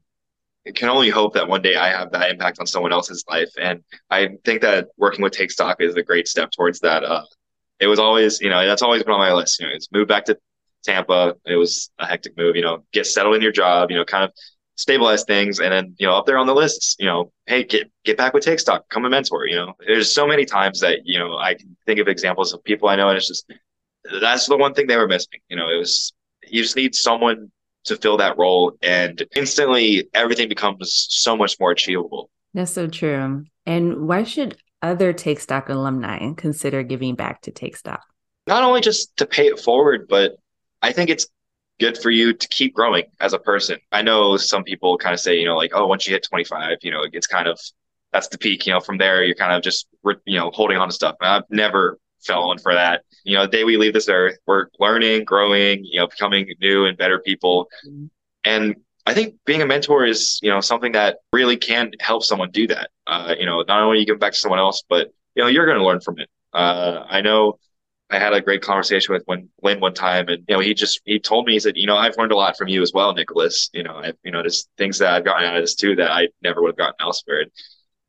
can 0.76 0.90
only 0.90 1.10
hope 1.10 1.34
that 1.34 1.48
one 1.48 1.62
day 1.62 1.76
I 1.76 1.90
have 1.90 2.12
that 2.12 2.30
impact 2.30 2.60
on 2.60 2.68
someone 2.68 2.94
else's 2.94 3.24
life. 3.28 3.50
And 3.60 3.84
I 4.12 4.30
think 4.46 4.62
that 4.62 4.90
working 4.98 5.24
with 5.24 5.34
Take 5.34 5.50
Stock 5.50 5.78
is 5.80 5.96
a 5.96 6.04
great 6.04 6.28
step 6.28 6.52
towards 6.52 6.80
that. 6.82 7.04
Uh, 7.04 7.24
it 7.80 7.88
was 7.88 8.00
always, 8.00 8.40
you 8.40 8.50
know, 8.50 8.66
that's 8.66 8.82
always 8.82 9.04
been 9.04 9.14
on 9.14 9.20
my 9.20 9.34
list. 9.34 9.60
You 9.60 9.68
know, 9.68 9.74
it's 9.74 9.92
move 9.92 10.08
back 10.08 10.26
to 10.26 10.38
Tampa. 10.84 11.36
It 11.46 11.56
was 11.56 11.90
a 12.00 12.06
hectic 12.06 12.38
move, 12.38 12.56
you 12.56 12.62
know, 12.62 12.84
get 12.94 13.06
settled 13.06 13.36
in 13.36 13.42
your 13.42 13.52
job, 13.52 13.92
you 13.92 13.98
know, 13.98 14.06
kind 14.06 14.24
of 14.24 14.32
stabilize 14.76 15.24
things. 15.24 15.60
And 15.60 15.72
then, 15.72 15.96
you 15.98 16.08
know, 16.08 16.16
up 16.16 16.26
there 16.26 16.38
on 16.38 16.48
the 16.48 16.56
lists, 16.56 16.96
you 17.00 17.06
know, 17.06 17.32
hey, 17.46 17.64
get, 17.64 17.92
get 18.06 18.18
back 18.18 18.34
with 18.34 18.44
Take 18.44 18.60
Stock, 18.60 18.88
come 18.90 19.06
a 19.06 19.10
mentor, 19.10 19.48
you 19.48 19.56
know, 19.56 19.74
there's 19.86 20.12
so 20.12 20.28
many 20.28 20.46
times 20.46 20.80
that, 20.82 21.00
you 21.04 21.20
know, 21.20 21.38
I 21.38 21.56
can 21.56 21.76
think 21.86 22.00
of 22.00 22.08
examples 22.08 22.54
of 22.54 22.64
people 22.64 22.88
I 22.88 22.96
know 22.96 23.10
and 23.10 23.18
it's 23.18 23.28
just, 23.28 23.52
that's 24.22 24.46
the 24.46 24.58
one 24.58 24.74
thing 24.74 24.88
they 24.88 24.98
were 24.98 25.08
missing. 25.08 25.40
You 25.50 25.58
know, 25.58 25.70
it 25.70 25.78
was, 25.78 26.14
you 26.48 26.62
just 26.62 26.76
need 26.76 26.96
someone 26.96 27.52
to 27.86 27.96
fill 27.96 28.18
that 28.18 28.38
role 28.38 28.78
and 28.82 29.26
instantly 29.36 30.10
everything 30.14 30.48
becomes 30.48 31.08
so 31.10 31.36
much 31.36 31.60
more 31.60 31.72
achievable. 31.72 32.30
That's 32.54 32.72
so 32.72 32.88
true. 32.88 33.46
And 33.66 34.08
why 34.08 34.24
should 34.24 34.58
other 34.82 35.12
Take 35.12 35.40
Stock 35.40 35.70
alumni 35.70 36.34
consider 36.34 36.84
giving 36.84 37.16
back 37.16 37.42
to 37.44 37.52
Take 37.52 37.76
Stock? 37.76 38.04
Not 38.46 38.64
only 38.64 38.82
just 38.82 39.18
to 39.18 39.26
pay 39.26 39.48
it 39.48 39.60
forward, 39.60 40.08
but 40.08 40.38
I 40.82 40.92
think 40.92 41.10
it's 41.10 41.28
good 41.80 41.98
for 41.98 42.10
you 42.10 42.34
to 42.34 42.48
keep 42.48 42.74
growing 42.74 43.04
as 43.20 43.34
a 43.34 43.40
person. 43.40 43.78
I 43.92 44.02
know 44.02 44.38
some 44.38 44.64
people 44.64 44.98
kind 44.98 45.14
of 45.14 45.20
say, 45.20 45.40
you 45.40 45.46
know, 45.46 45.56
like, 45.56 45.72
oh, 45.74 45.88
once 45.88 46.08
you 46.08 46.14
hit 46.14 46.24
25, 46.24 46.78
you 46.82 46.92
know, 46.92 47.06
it's 47.12 47.28
kind 47.28 47.48
of 47.48 47.60
that's 48.12 48.28
the 48.30 48.38
peak. 48.38 48.66
You 48.66 48.74
know, 48.74 48.80
from 48.80 48.98
there, 48.98 49.24
you're 49.24 49.36
kind 49.36 49.54
of 49.54 49.62
just, 49.62 49.88
you 50.26 50.40
know, 50.40 50.52
holding 50.52 50.78
on 50.78 50.88
to 50.88 50.94
stuff. 50.94 51.16
And 51.22 51.30
I've 51.30 51.44
never 51.50 52.00
fallen 52.26 52.58
for 52.58 52.74
that. 52.74 53.04
You 53.24 53.36
know, 53.36 53.44
the 53.44 53.52
day 53.52 53.64
we 53.64 53.78
leave 53.78 53.94
this 53.94 54.10
earth, 54.10 54.38
we're 54.48 54.68
learning, 54.80 55.26
growing, 55.26 55.84
you 55.84 56.00
know, 56.00 56.08
becoming 56.08 56.48
new 56.60 56.86
and 56.86 56.98
better 56.98 57.20
people. 57.20 57.70
Mm-hmm. 57.88 58.06
And 58.44 58.76
I 59.06 59.14
think 59.14 59.36
being 59.46 59.62
a 59.62 59.66
mentor 59.66 60.06
is, 60.06 60.40
you 60.42 60.50
know, 60.50 60.62
something 60.62 60.94
that 60.94 61.18
really 61.32 61.58
can 61.58 61.92
help 62.00 62.24
someone 62.24 62.52
do 62.52 62.68
that. 62.68 62.90
Uh, 63.06 63.36
you 63.38 63.46
know, 63.46 63.64
not 63.68 63.82
only 63.82 64.00
you 64.00 64.06
give 64.06 64.20
back 64.20 64.34
to 64.34 64.40
someone 64.40 64.60
else, 64.60 64.84
but 64.90 65.14
you 65.36 65.44
know, 65.44 65.50
you're 65.50 65.66
going 65.66 65.78
to 65.78 65.86
learn 65.86 66.02
from 66.02 66.20
it. 66.20 66.30
Uh, 66.54 67.06
I 67.08 67.22
know 67.22 67.60
I 68.10 68.20
had 68.20 68.34
a 68.34 68.42
great 68.42 68.62
conversation 68.62 69.14
with 69.14 69.24
when 69.26 69.50
Lynn 69.62 69.82
one 69.82 69.94
time, 69.94 70.30
and 70.30 70.44
you 70.48 70.56
know, 70.56 70.62
he 70.62 70.74
just 70.74 71.02
he 71.06 71.20
told 71.20 71.46
me 71.46 71.54
he 71.54 71.60
said, 71.60 71.76
you 71.76 71.86
know, 71.86 71.98
I've 71.98 72.18
learned 72.18 72.32
a 72.32 72.38
lot 72.38 72.58
from 72.58 72.70
you 72.70 72.82
as 72.82 72.94
well, 72.94 73.14
Nicolas. 73.14 73.70
You 73.74 73.84
know, 73.84 73.96
I 73.96 74.14
you 74.24 74.32
know, 74.32 74.42
there's 74.42 74.70
things 74.78 74.98
that 75.00 75.14
I've 75.14 75.26
gotten 75.26 75.46
out 75.46 75.58
of 75.58 75.64
this 75.64 75.76
too 75.76 75.96
that 75.98 76.12
I 76.12 76.30
never 76.42 76.62
would 76.62 76.70
have 76.70 76.78
gotten 76.78 76.96
elsewhere. 77.02 77.42
And 77.42 77.52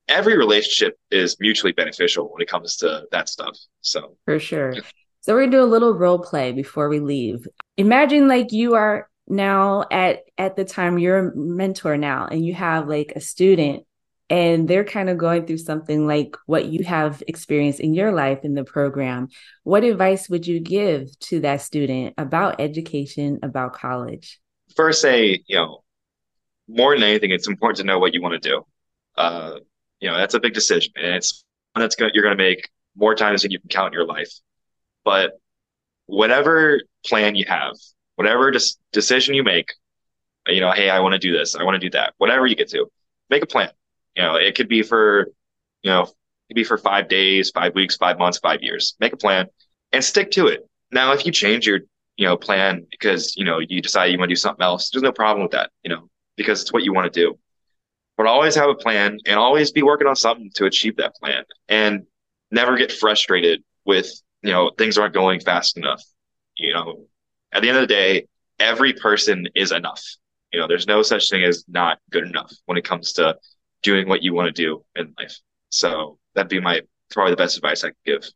every 0.08 0.36
relationship 0.36 0.96
is 1.10 1.36
mutually 1.40 1.72
beneficial 1.72 2.30
when 2.32 2.40
it 2.40 2.48
comes 2.48 2.76
to 2.76 3.06
that 3.10 3.28
stuff. 3.28 3.56
So 3.80 4.16
for 4.24 4.38
sure. 4.38 4.74
So 5.20 5.34
we're 5.34 5.42
gonna 5.42 5.52
do 5.52 5.62
a 5.62 5.64
little 5.64 5.94
role 5.94 6.20
play 6.20 6.52
before 6.52 6.88
we 6.88 7.00
leave. 7.00 7.46
Imagine 7.76 8.28
like 8.28 8.52
you 8.52 8.74
are 8.74 9.10
now 9.26 9.84
at 9.90 10.20
at 10.38 10.54
the 10.54 10.64
time 10.64 10.98
you're 10.98 11.18
a 11.18 11.36
mentor 11.36 11.96
now, 11.96 12.26
and 12.30 12.46
you 12.46 12.54
have 12.54 12.88
like 12.88 13.14
a 13.16 13.20
student 13.20 13.84
and 14.30 14.68
they're 14.68 14.84
kind 14.84 15.08
of 15.08 15.16
going 15.16 15.46
through 15.46 15.58
something 15.58 16.06
like 16.06 16.36
what 16.46 16.66
you 16.66 16.84
have 16.84 17.22
experienced 17.26 17.80
in 17.80 17.94
your 17.94 18.12
life 18.12 18.40
in 18.42 18.54
the 18.54 18.64
program, 18.64 19.28
what 19.64 19.84
advice 19.84 20.28
would 20.28 20.46
you 20.46 20.60
give 20.60 21.18
to 21.20 21.40
that 21.40 21.62
student 21.62 22.14
about 22.18 22.60
education, 22.60 23.38
about 23.42 23.72
college? 23.72 24.38
First, 24.76 25.00
say, 25.00 25.42
you 25.46 25.56
know, 25.56 25.82
more 26.68 26.94
than 26.94 27.04
anything, 27.04 27.30
it's 27.30 27.48
important 27.48 27.78
to 27.78 27.84
know 27.84 27.98
what 27.98 28.12
you 28.12 28.20
want 28.20 28.40
to 28.40 28.48
do. 28.48 28.66
Uh, 29.16 29.58
you 30.00 30.10
know, 30.10 30.16
that's 30.16 30.34
a 30.34 30.40
big 30.40 30.52
decision, 30.52 30.92
and 30.96 31.14
it's 31.14 31.42
one 31.72 31.82
that's 31.82 31.96
going 31.96 32.10
you're 32.14 32.22
going 32.22 32.36
to 32.36 32.42
make 32.42 32.68
more 32.94 33.14
times 33.14 33.42
than 33.42 33.50
you 33.50 33.58
can 33.58 33.68
count 33.68 33.88
in 33.88 33.92
your 33.94 34.06
life. 34.06 34.30
But 35.04 35.32
whatever 36.06 36.80
plan 37.06 37.34
you 37.34 37.46
have, 37.48 37.74
whatever 38.16 38.50
des- 38.50 38.76
decision 38.92 39.34
you 39.34 39.42
make, 39.42 39.72
you 40.46 40.60
know, 40.60 40.70
hey, 40.70 40.90
I 40.90 41.00
want 41.00 41.14
to 41.14 41.18
do 41.18 41.36
this, 41.36 41.56
I 41.56 41.64
want 41.64 41.76
to 41.76 41.80
do 41.80 41.90
that, 41.90 42.14
whatever 42.18 42.46
you 42.46 42.54
get 42.54 42.68
to, 42.70 42.86
make 43.30 43.42
a 43.42 43.46
plan 43.46 43.70
you 44.18 44.24
know, 44.24 44.34
it 44.34 44.56
could 44.56 44.68
be 44.68 44.82
for, 44.82 45.28
you 45.82 45.90
know, 45.90 46.02
it 46.02 46.48
could 46.48 46.56
be 46.56 46.64
for 46.64 46.76
five 46.76 47.08
days, 47.08 47.52
five 47.52 47.74
weeks, 47.76 47.96
five 47.96 48.18
months, 48.18 48.38
five 48.38 48.62
years. 48.62 48.96
Make 48.98 49.12
a 49.12 49.16
plan 49.16 49.46
and 49.92 50.02
stick 50.02 50.32
to 50.32 50.48
it. 50.48 50.68
Now, 50.90 51.12
if 51.12 51.24
you 51.24 51.30
change 51.30 51.68
your, 51.68 51.80
you 52.16 52.26
know, 52.26 52.36
plan 52.36 52.84
because, 52.90 53.36
you 53.36 53.44
know, 53.44 53.60
you 53.60 53.80
decide 53.80 54.06
you 54.06 54.18
want 54.18 54.28
to 54.28 54.34
do 54.34 54.38
something 54.40 54.64
else, 54.64 54.90
there's 54.90 55.04
no 55.04 55.12
problem 55.12 55.44
with 55.44 55.52
that, 55.52 55.70
you 55.84 55.90
know, 55.90 56.10
because 56.36 56.60
it's 56.60 56.72
what 56.72 56.82
you 56.82 56.92
want 56.92 57.12
to 57.12 57.20
do. 57.20 57.38
But 58.16 58.26
always 58.26 58.56
have 58.56 58.68
a 58.68 58.74
plan 58.74 59.18
and 59.24 59.38
always 59.38 59.70
be 59.70 59.82
working 59.84 60.08
on 60.08 60.16
something 60.16 60.50
to 60.54 60.64
achieve 60.64 60.96
that 60.96 61.14
plan 61.14 61.44
and 61.68 62.04
never 62.50 62.76
get 62.76 62.90
frustrated 62.90 63.62
with, 63.84 64.10
you 64.42 64.50
know, 64.50 64.72
things 64.76 64.98
aren't 64.98 65.14
going 65.14 65.38
fast 65.38 65.76
enough. 65.76 66.02
You 66.56 66.74
know, 66.74 67.04
at 67.52 67.62
the 67.62 67.68
end 67.68 67.78
of 67.78 67.82
the 67.82 67.94
day, 67.94 68.26
every 68.58 68.94
person 68.94 69.46
is 69.54 69.70
enough. 69.70 70.02
You 70.52 70.58
know, 70.58 70.66
there's 70.66 70.88
no 70.88 71.02
such 71.02 71.30
thing 71.30 71.44
as 71.44 71.64
not 71.68 71.98
good 72.10 72.26
enough 72.26 72.52
when 72.66 72.76
it 72.76 72.84
comes 72.84 73.12
to 73.12 73.36
doing 73.82 74.08
what 74.08 74.22
you 74.22 74.34
want 74.34 74.54
to 74.54 74.62
do 74.62 74.84
in 74.96 75.14
life. 75.18 75.38
So 75.70 76.18
that'd 76.34 76.48
be 76.48 76.60
my 76.60 76.82
probably 77.10 77.32
the 77.32 77.36
best 77.36 77.56
advice 77.56 77.84
I 77.84 77.88
could 77.88 77.96
give. 78.04 78.30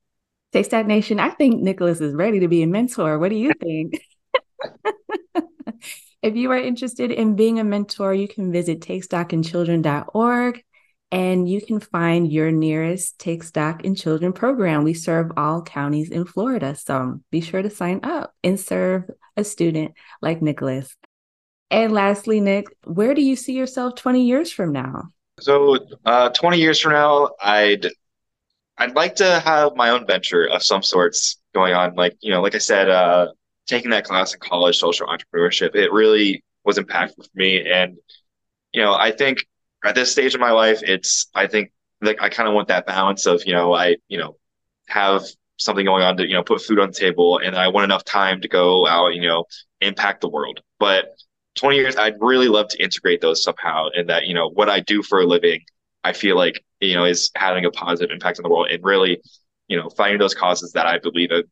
Take 0.52 0.66
Stock 0.66 0.86
Nation, 0.86 1.18
I 1.18 1.30
think 1.30 1.62
Nicolas 1.62 2.00
is 2.00 2.14
ready 2.14 2.40
to 2.40 2.48
be 2.48 2.62
a 2.62 2.66
mentor. 2.66 3.18
What 3.18 3.30
do 3.30 3.36
you 3.36 3.52
think? 3.58 3.94
if 6.22 6.36
you 6.36 6.50
are 6.50 6.58
interested 6.58 7.10
in 7.10 7.36
being 7.36 7.58
a 7.58 7.64
mentor, 7.64 8.12
you 8.12 8.28
can 8.28 8.52
visit 8.52 8.80
takestockinchildren.org 8.80 10.62
and 11.10 11.48
you 11.48 11.60
can 11.60 11.80
find 11.80 12.32
your 12.32 12.50
nearest 12.50 13.18
Take 13.18 13.42
Stock 13.42 13.84
in 13.84 13.94
Children 13.94 14.32
program. 14.32 14.84
We 14.84 14.94
serve 14.94 15.32
all 15.36 15.62
counties 15.62 16.10
in 16.10 16.24
Florida, 16.24 16.74
so 16.74 17.20
be 17.30 17.40
sure 17.40 17.62
to 17.62 17.70
sign 17.70 18.00
up 18.02 18.34
and 18.42 18.58
serve 18.58 19.04
a 19.36 19.44
student 19.44 19.92
like 20.20 20.42
Nicolas. 20.42 20.96
And 21.70 21.92
lastly, 21.92 22.40
Nick, 22.40 22.66
where 22.84 23.14
do 23.14 23.22
you 23.22 23.36
see 23.36 23.54
yourself 23.54 23.94
20 23.96 24.26
years 24.26 24.52
from 24.52 24.72
now? 24.72 25.04
So, 25.42 25.78
uh, 26.04 26.28
20 26.30 26.58
years 26.58 26.78
from 26.80 26.92
now, 26.92 27.30
I'd 27.42 27.86
I'd 28.78 28.94
like 28.94 29.16
to 29.16 29.40
have 29.40 29.76
my 29.76 29.90
own 29.90 30.06
venture 30.06 30.48
of 30.48 30.62
some 30.62 30.82
sorts 30.82 31.38
going 31.54 31.74
on. 31.74 31.94
Like, 31.94 32.16
you 32.20 32.30
know, 32.32 32.40
like 32.42 32.54
I 32.54 32.58
said, 32.58 32.88
uh, 32.88 33.28
taking 33.66 33.90
that 33.90 34.04
class 34.04 34.34
in 34.34 34.40
college, 34.40 34.78
social 34.78 35.06
entrepreneurship, 35.06 35.74
it 35.74 35.92
really 35.92 36.42
was 36.64 36.78
impactful 36.78 37.24
for 37.24 37.30
me. 37.34 37.68
And, 37.70 37.96
you 38.72 38.82
know, 38.82 38.94
I 38.94 39.10
think 39.12 39.46
at 39.84 39.94
this 39.94 40.12
stage 40.12 40.34
of 40.34 40.40
my 40.40 40.50
life, 40.52 40.80
it's, 40.82 41.28
I 41.34 41.46
think 41.46 41.72
like 42.00 42.20
I 42.20 42.28
kind 42.28 42.48
of 42.48 42.54
want 42.54 42.68
that 42.68 42.86
balance 42.86 43.26
of, 43.26 43.42
you 43.46 43.52
know, 43.52 43.72
I, 43.74 43.96
you 44.08 44.18
know, 44.18 44.36
have 44.88 45.22
something 45.58 45.84
going 45.84 46.02
on 46.02 46.16
to, 46.16 46.26
you 46.26 46.34
know, 46.34 46.42
put 46.42 46.62
food 46.62 46.78
on 46.80 46.88
the 46.88 46.94
table 46.94 47.38
and 47.38 47.54
I 47.56 47.68
want 47.68 47.84
enough 47.84 48.04
time 48.04 48.40
to 48.40 48.48
go 48.48 48.86
out, 48.86 49.14
you 49.14 49.22
know, 49.22 49.44
impact 49.80 50.22
the 50.22 50.28
world. 50.28 50.60
But 50.78 51.14
20 51.56 51.76
years, 51.76 51.96
I'd 51.96 52.14
really 52.20 52.48
love 52.48 52.68
to 52.68 52.82
integrate 52.82 53.20
those 53.20 53.42
somehow 53.42 53.88
and 53.94 54.08
that, 54.08 54.26
you 54.26 54.34
know, 54.34 54.48
what 54.48 54.68
I 54.68 54.80
do 54.80 55.02
for 55.02 55.20
a 55.20 55.26
living, 55.26 55.60
I 56.04 56.12
feel 56.12 56.36
like, 56.36 56.64
you 56.80 56.94
know, 56.94 57.04
is 57.04 57.30
having 57.34 57.64
a 57.64 57.70
positive 57.70 58.10
impact 58.12 58.38
on 58.38 58.42
the 58.42 58.48
world 58.48 58.68
and 58.70 58.82
really, 58.82 59.20
you 59.68 59.76
know, 59.76 59.88
finding 59.90 60.18
those 60.18 60.34
causes 60.34 60.72
that 60.72 60.86
I 60.86 60.98
believe 60.98 61.30
in 61.30 61.44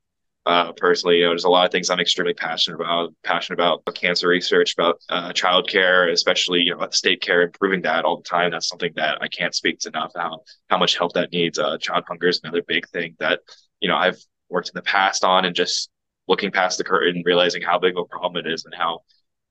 uh, 0.46 0.72
personally. 0.72 1.18
You 1.18 1.24
know, 1.24 1.30
there's 1.30 1.44
a 1.44 1.50
lot 1.50 1.66
of 1.66 1.72
things 1.72 1.90
I'm 1.90 2.00
extremely 2.00 2.34
passionate 2.34 2.76
about. 2.76 3.14
Passionate 3.24 3.56
about 3.56 3.84
cancer 3.94 4.28
research, 4.28 4.74
about 4.74 5.00
uh, 5.08 5.32
child 5.32 5.68
care, 5.68 6.08
especially 6.08 6.60
you 6.60 6.74
know 6.74 6.86
state 6.90 7.20
care, 7.20 7.42
improving 7.42 7.82
that 7.82 8.04
all 8.04 8.16
the 8.16 8.22
time. 8.22 8.50
That's 8.50 8.68
something 8.68 8.92
that 8.96 9.18
I 9.20 9.28
can't 9.28 9.54
speak 9.54 9.80
to 9.80 9.88
enough. 9.88 10.12
How 10.16 10.40
how 10.68 10.78
much 10.78 10.96
help 10.96 11.12
that 11.14 11.32
needs. 11.32 11.58
Uh, 11.58 11.78
child 11.78 12.04
hunger 12.08 12.28
is 12.28 12.40
another 12.42 12.62
big 12.66 12.88
thing 12.88 13.16
that 13.20 13.40
you 13.80 13.88
know 13.88 13.96
I've 13.96 14.18
worked 14.48 14.68
in 14.68 14.72
the 14.74 14.82
past 14.82 15.24
on, 15.24 15.44
and 15.44 15.54
just 15.54 15.90
looking 16.26 16.50
past 16.50 16.78
the 16.78 16.84
curtain, 16.84 17.22
realizing 17.24 17.62
how 17.62 17.78
big 17.78 17.96
of 17.96 18.04
a 18.04 18.04
problem 18.06 18.44
it 18.44 18.50
is, 18.50 18.64
and 18.64 18.74
how 18.74 19.00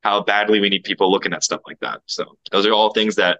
how 0.01 0.23
badly 0.23 0.59
we 0.59 0.69
need 0.69 0.83
people 0.83 1.11
looking 1.11 1.33
at 1.33 1.43
stuff 1.43 1.61
like 1.67 1.79
that. 1.81 2.01
So 2.05 2.37
those 2.51 2.65
are 2.65 2.73
all 2.73 2.93
things 2.93 3.15
that 3.15 3.39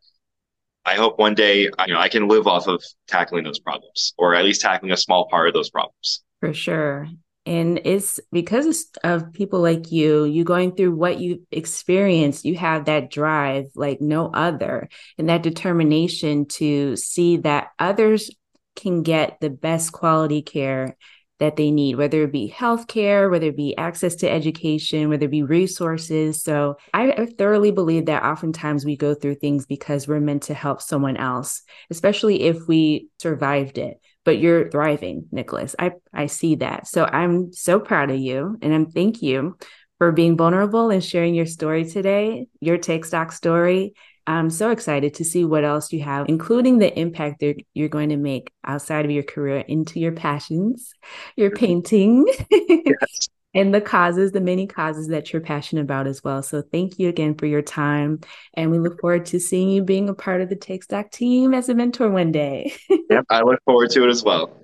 I 0.86 0.96
hope 0.96 1.20
one 1.20 1.36
day 1.36 1.64
you 1.64 1.94
know 1.94 2.00
I 2.00 2.10
can 2.10 2.28
live 2.28 2.48
off 2.48 2.68
of 2.68 2.84
tackling 3.08 3.44
those 3.44 3.60
problems, 3.60 4.14
or 4.18 4.36
at 4.36 4.44
least 4.44 4.62
tackling 4.62 4.92
a 4.92 4.98
small 4.98 5.28
part 5.30 5.48
of 5.48 5.54
those 5.54 5.70
problems. 5.70 6.24
For 6.40 6.54
sure. 6.54 7.08
And 7.46 7.82
it's 7.84 8.20
because 8.32 8.86
of 9.04 9.34
people 9.34 9.62
like 9.62 9.92
you, 9.92 10.24
you 10.26 10.44
going 10.44 10.76
through 10.76 10.96
what 10.96 11.20
you 11.20 11.48
experienced, 11.52 12.46
you 12.46 12.56
have 12.58 12.86
that 12.86 13.10
drive 13.10 13.66
like 13.76 14.02
no 14.02 14.28
other, 14.28 14.90
and 15.18 15.30
that 15.30 15.42
determination 15.42 16.46
to 16.46 16.96
see 16.96 17.38
that 17.38 17.70
others 17.80 18.30
can 18.76 19.04
get 19.04 19.40
the 19.42 19.50
best 19.50 19.92
quality 19.92 20.42
care 20.42 20.96
that 21.40 21.56
they 21.56 21.72
need, 21.72 21.96
whether 21.96 22.24
it 22.24 22.32
be 22.32 22.54
healthcare, 22.56 23.32
whether 23.32 23.48
it 23.48 23.58
be 23.58 23.76
access 23.78 24.16
to 24.16 24.30
education, 24.30 25.10
whether 25.10 25.26
it 25.26 25.32
be 25.32 25.44
resources. 25.44 26.44
So 26.44 26.78
I 26.94 27.28
thoroughly 27.38 27.72
believe 27.72 28.08
that 28.08 28.24
oftentimes 28.24 28.86
we 28.86 28.98
go 28.98 29.14
through 29.14 29.36
things 29.36 29.66
because 29.66 30.08
we're 30.08 30.20
meant 30.20 30.44
to 30.44 30.54
help 30.54 30.82
someone 30.82 31.18
else, 31.18 31.64
especially 31.90 32.44
if 32.44 32.68
we 32.68 33.08
survived 33.20 33.78
it 33.78 34.00
but 34.26 34.38
you're 34.38 34.70
thriving, 34.70 35.26
Nicolas. 35.32 35.76
I, 35.80 35.94
I 36.14 36.28
see 36.28 36.56
that. 36.56 36.88
So 36.88 37.04
I'm 37.04 37.52
so 37.52 37.80
proud 37.80 38.12
of 38.12 38.20
you 38.20 38.58
and 38.62 38.74
I'm 38.74 38.92
thank 38.92 39.24
you 39.24 39.58
for 39.98 40.12
being 40.12 40.38
vulnerable 40.38 40.90
and 40.90 41.04
sharing 41.04 41.34
your 41.34 41.46
story 41.46 41.86
today, 41.86 42.48
your 42.60 42.78
take 42.78 43.06
stock 43.06 43.32
story. 43.32 43.94
I'm 44.38 44.50
so 44.50 44.72
excited 44.72 45.14
to 45.16 45.26
see 45.26 45.46
what 45.46 45.64
else 45.64 45.92
you 45.92 46.02
have, 46.02 46.28
including 46.30 46.78
the 46.78 46.98
impact 46.98 47.40
that 47.40 47.56
you're 47.74 47.90
going 47.90 48.10
to 48.10 48.18
make 48.18 48.52
outside 48.64 49.06
of 49.06 49.12
your 49.12 49.24
career 49.24 49.58
into 49.68 50.00
your 50.00 50.12
passions, 50.12 50.94
your 51.36 51.50
mm-hmm. 51.50 51.66
painting, 51.66 52.34
yes 52.52 53.30
and 53.54 53.74
the 53.74 53.82
causes, 53.82 54.32
the 54.32 54.42
many 54.42 54.68
causes 54.68 55.08
that 55.08 55.34
you're 55.34 55.42
passionate 55.42 55.82
about 55.82 56.08
as 56.08 56.24
well. 56.24 56.44
So 56.44 56.62
thank 56.62 57.00
you 57.00 57.10
again 57.10 57.36
for 57.36 57.46
your 57.46 57.62
time. 57.62 58.22
And 58.54 58.72
we 58.72 58.80
look 58.80 59.02
forward 59.02 59.26
to 59.28 59.40
seeing 59.40 59.70
you 59.70 59.84
being 59.84 60.10
a 60.10 60.14
part 60.14 60.42
of 60.42 60.50
the 60.50 60.56
Take 60.56 60.84
Stock 60.84 61.12
team 61.12 61.54
as 61.54 61.70
a 61.70 61.74
mentor 61.74 62.10
one 62.10 62.32
day. 62.32 62.74
yep, 63.10 63.26
I 63.30 63.42
look 63.42 63.62
forward 63.64 63.90
to 63.92 64.04
it 64.04 64.10
as 64.10 64.24
well. 64.24 64.56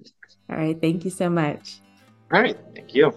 All 0.50 0.58
right. 0.58 0.80
Thank 0.80 1.06
you 1.06 1.12
so 1.12 1.30
much. 1.30 1.80
All 2.32 2.42
right. 2.42 2.58
Thank 2.76 2.94
you. 2.94 3.12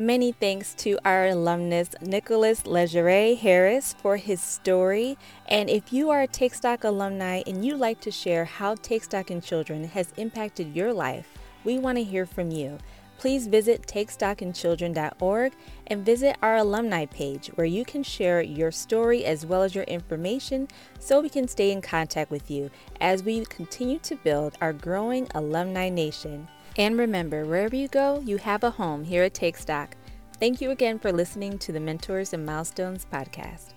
Many 0.00 0.30
thanks 0.30 0.74
to 0.74 0.96
our 1.04 1.26
alumnus 1.26 1.90
Nicolas 2.00 2.62
Légeret-Harris 2.62 3.96
for 4.00 4.16
his 4.16 4.40
story. 4.40 5.18
And 5.48 5.68
if 5.68 5.92
you 5.92 6.10
are 6.10 6.22
a 6.22 6.28
Take 6.28 6.54
Stock 6.54 6.84
alumni 6.84 7.42
and 7.48 7.64
you'd 7.64 7.80
like 7.80 8.00
to 8.02 8.12
share 8.12 8.44
how 8.44 8.76
Take 8.76 9.02
Stock 9.02 9.32
in 9.32 9.40
Children 9.40 9.82
has 9.82 10.12
impacted 10.16 10.76
your 10.76 10.92
life, 10.92 11.36
we 11.64 11.80
want 11.80 11.98
to 11.98 12.04
hear 12.04 12.26
from 12.26 12.52
you 12.52 12.78
please 13.18 13.48
visit 13.48 13.82
takestockinchildren.org 13.82 15.52
and 15.88 16.06
visit 16.06 16.36
our 16.40 16.56
alumni 16.58 17.04
page 17.04 17.48
where 17.56 17.66
you 17.66 17.84
can 17.84 18.04
share 18.04 18.40
your 18.40 18.70
story 18.70 19.24
as 19.24 19.44
well 19.44 19.64
as 19.64 19.74
your 19.74 19.84
information 19.84 20.68
so 21.00 21.20
we 21.20 21.28
can 21.28 21.48
stay 21.48 21.72
in 21.72 21.82
contact 21.82 22.30
with 22.30 22.48
you 22.48 22.70
as 23.00 23.24
we 23.24 23.44
continue 23.46 23.98
to 23.98 24.14
build 24.16 24.54
our 24.60 24.72
growing 24.72 25.26
alumni 25.34 25.88
nation. 25.88 26.46
And 26.78 26.96
remember, 26.96 27.44
wherever 27.44 27.74
you 27.74 27.88
go, 27.88 28.20
you 28.24 28.36
have 28.38 28.62
a 28.62 28.70
home 28.70 29.02
here 29.02 29.24
at 29.24 29.34
Take 29.34 29.56
Stock. 29.56 29.96
Thank 30.38 30.60
you 30.60 30.70
again 30.70 31.00
for 31.00 31.10
listening 31.10 31.58
to 31.58 31.72
the 31.72 31.80
Mentors 31.80 32.32
and 32.32 32.46
Milestones 32.46 33.04
podcast. 33.12 33.74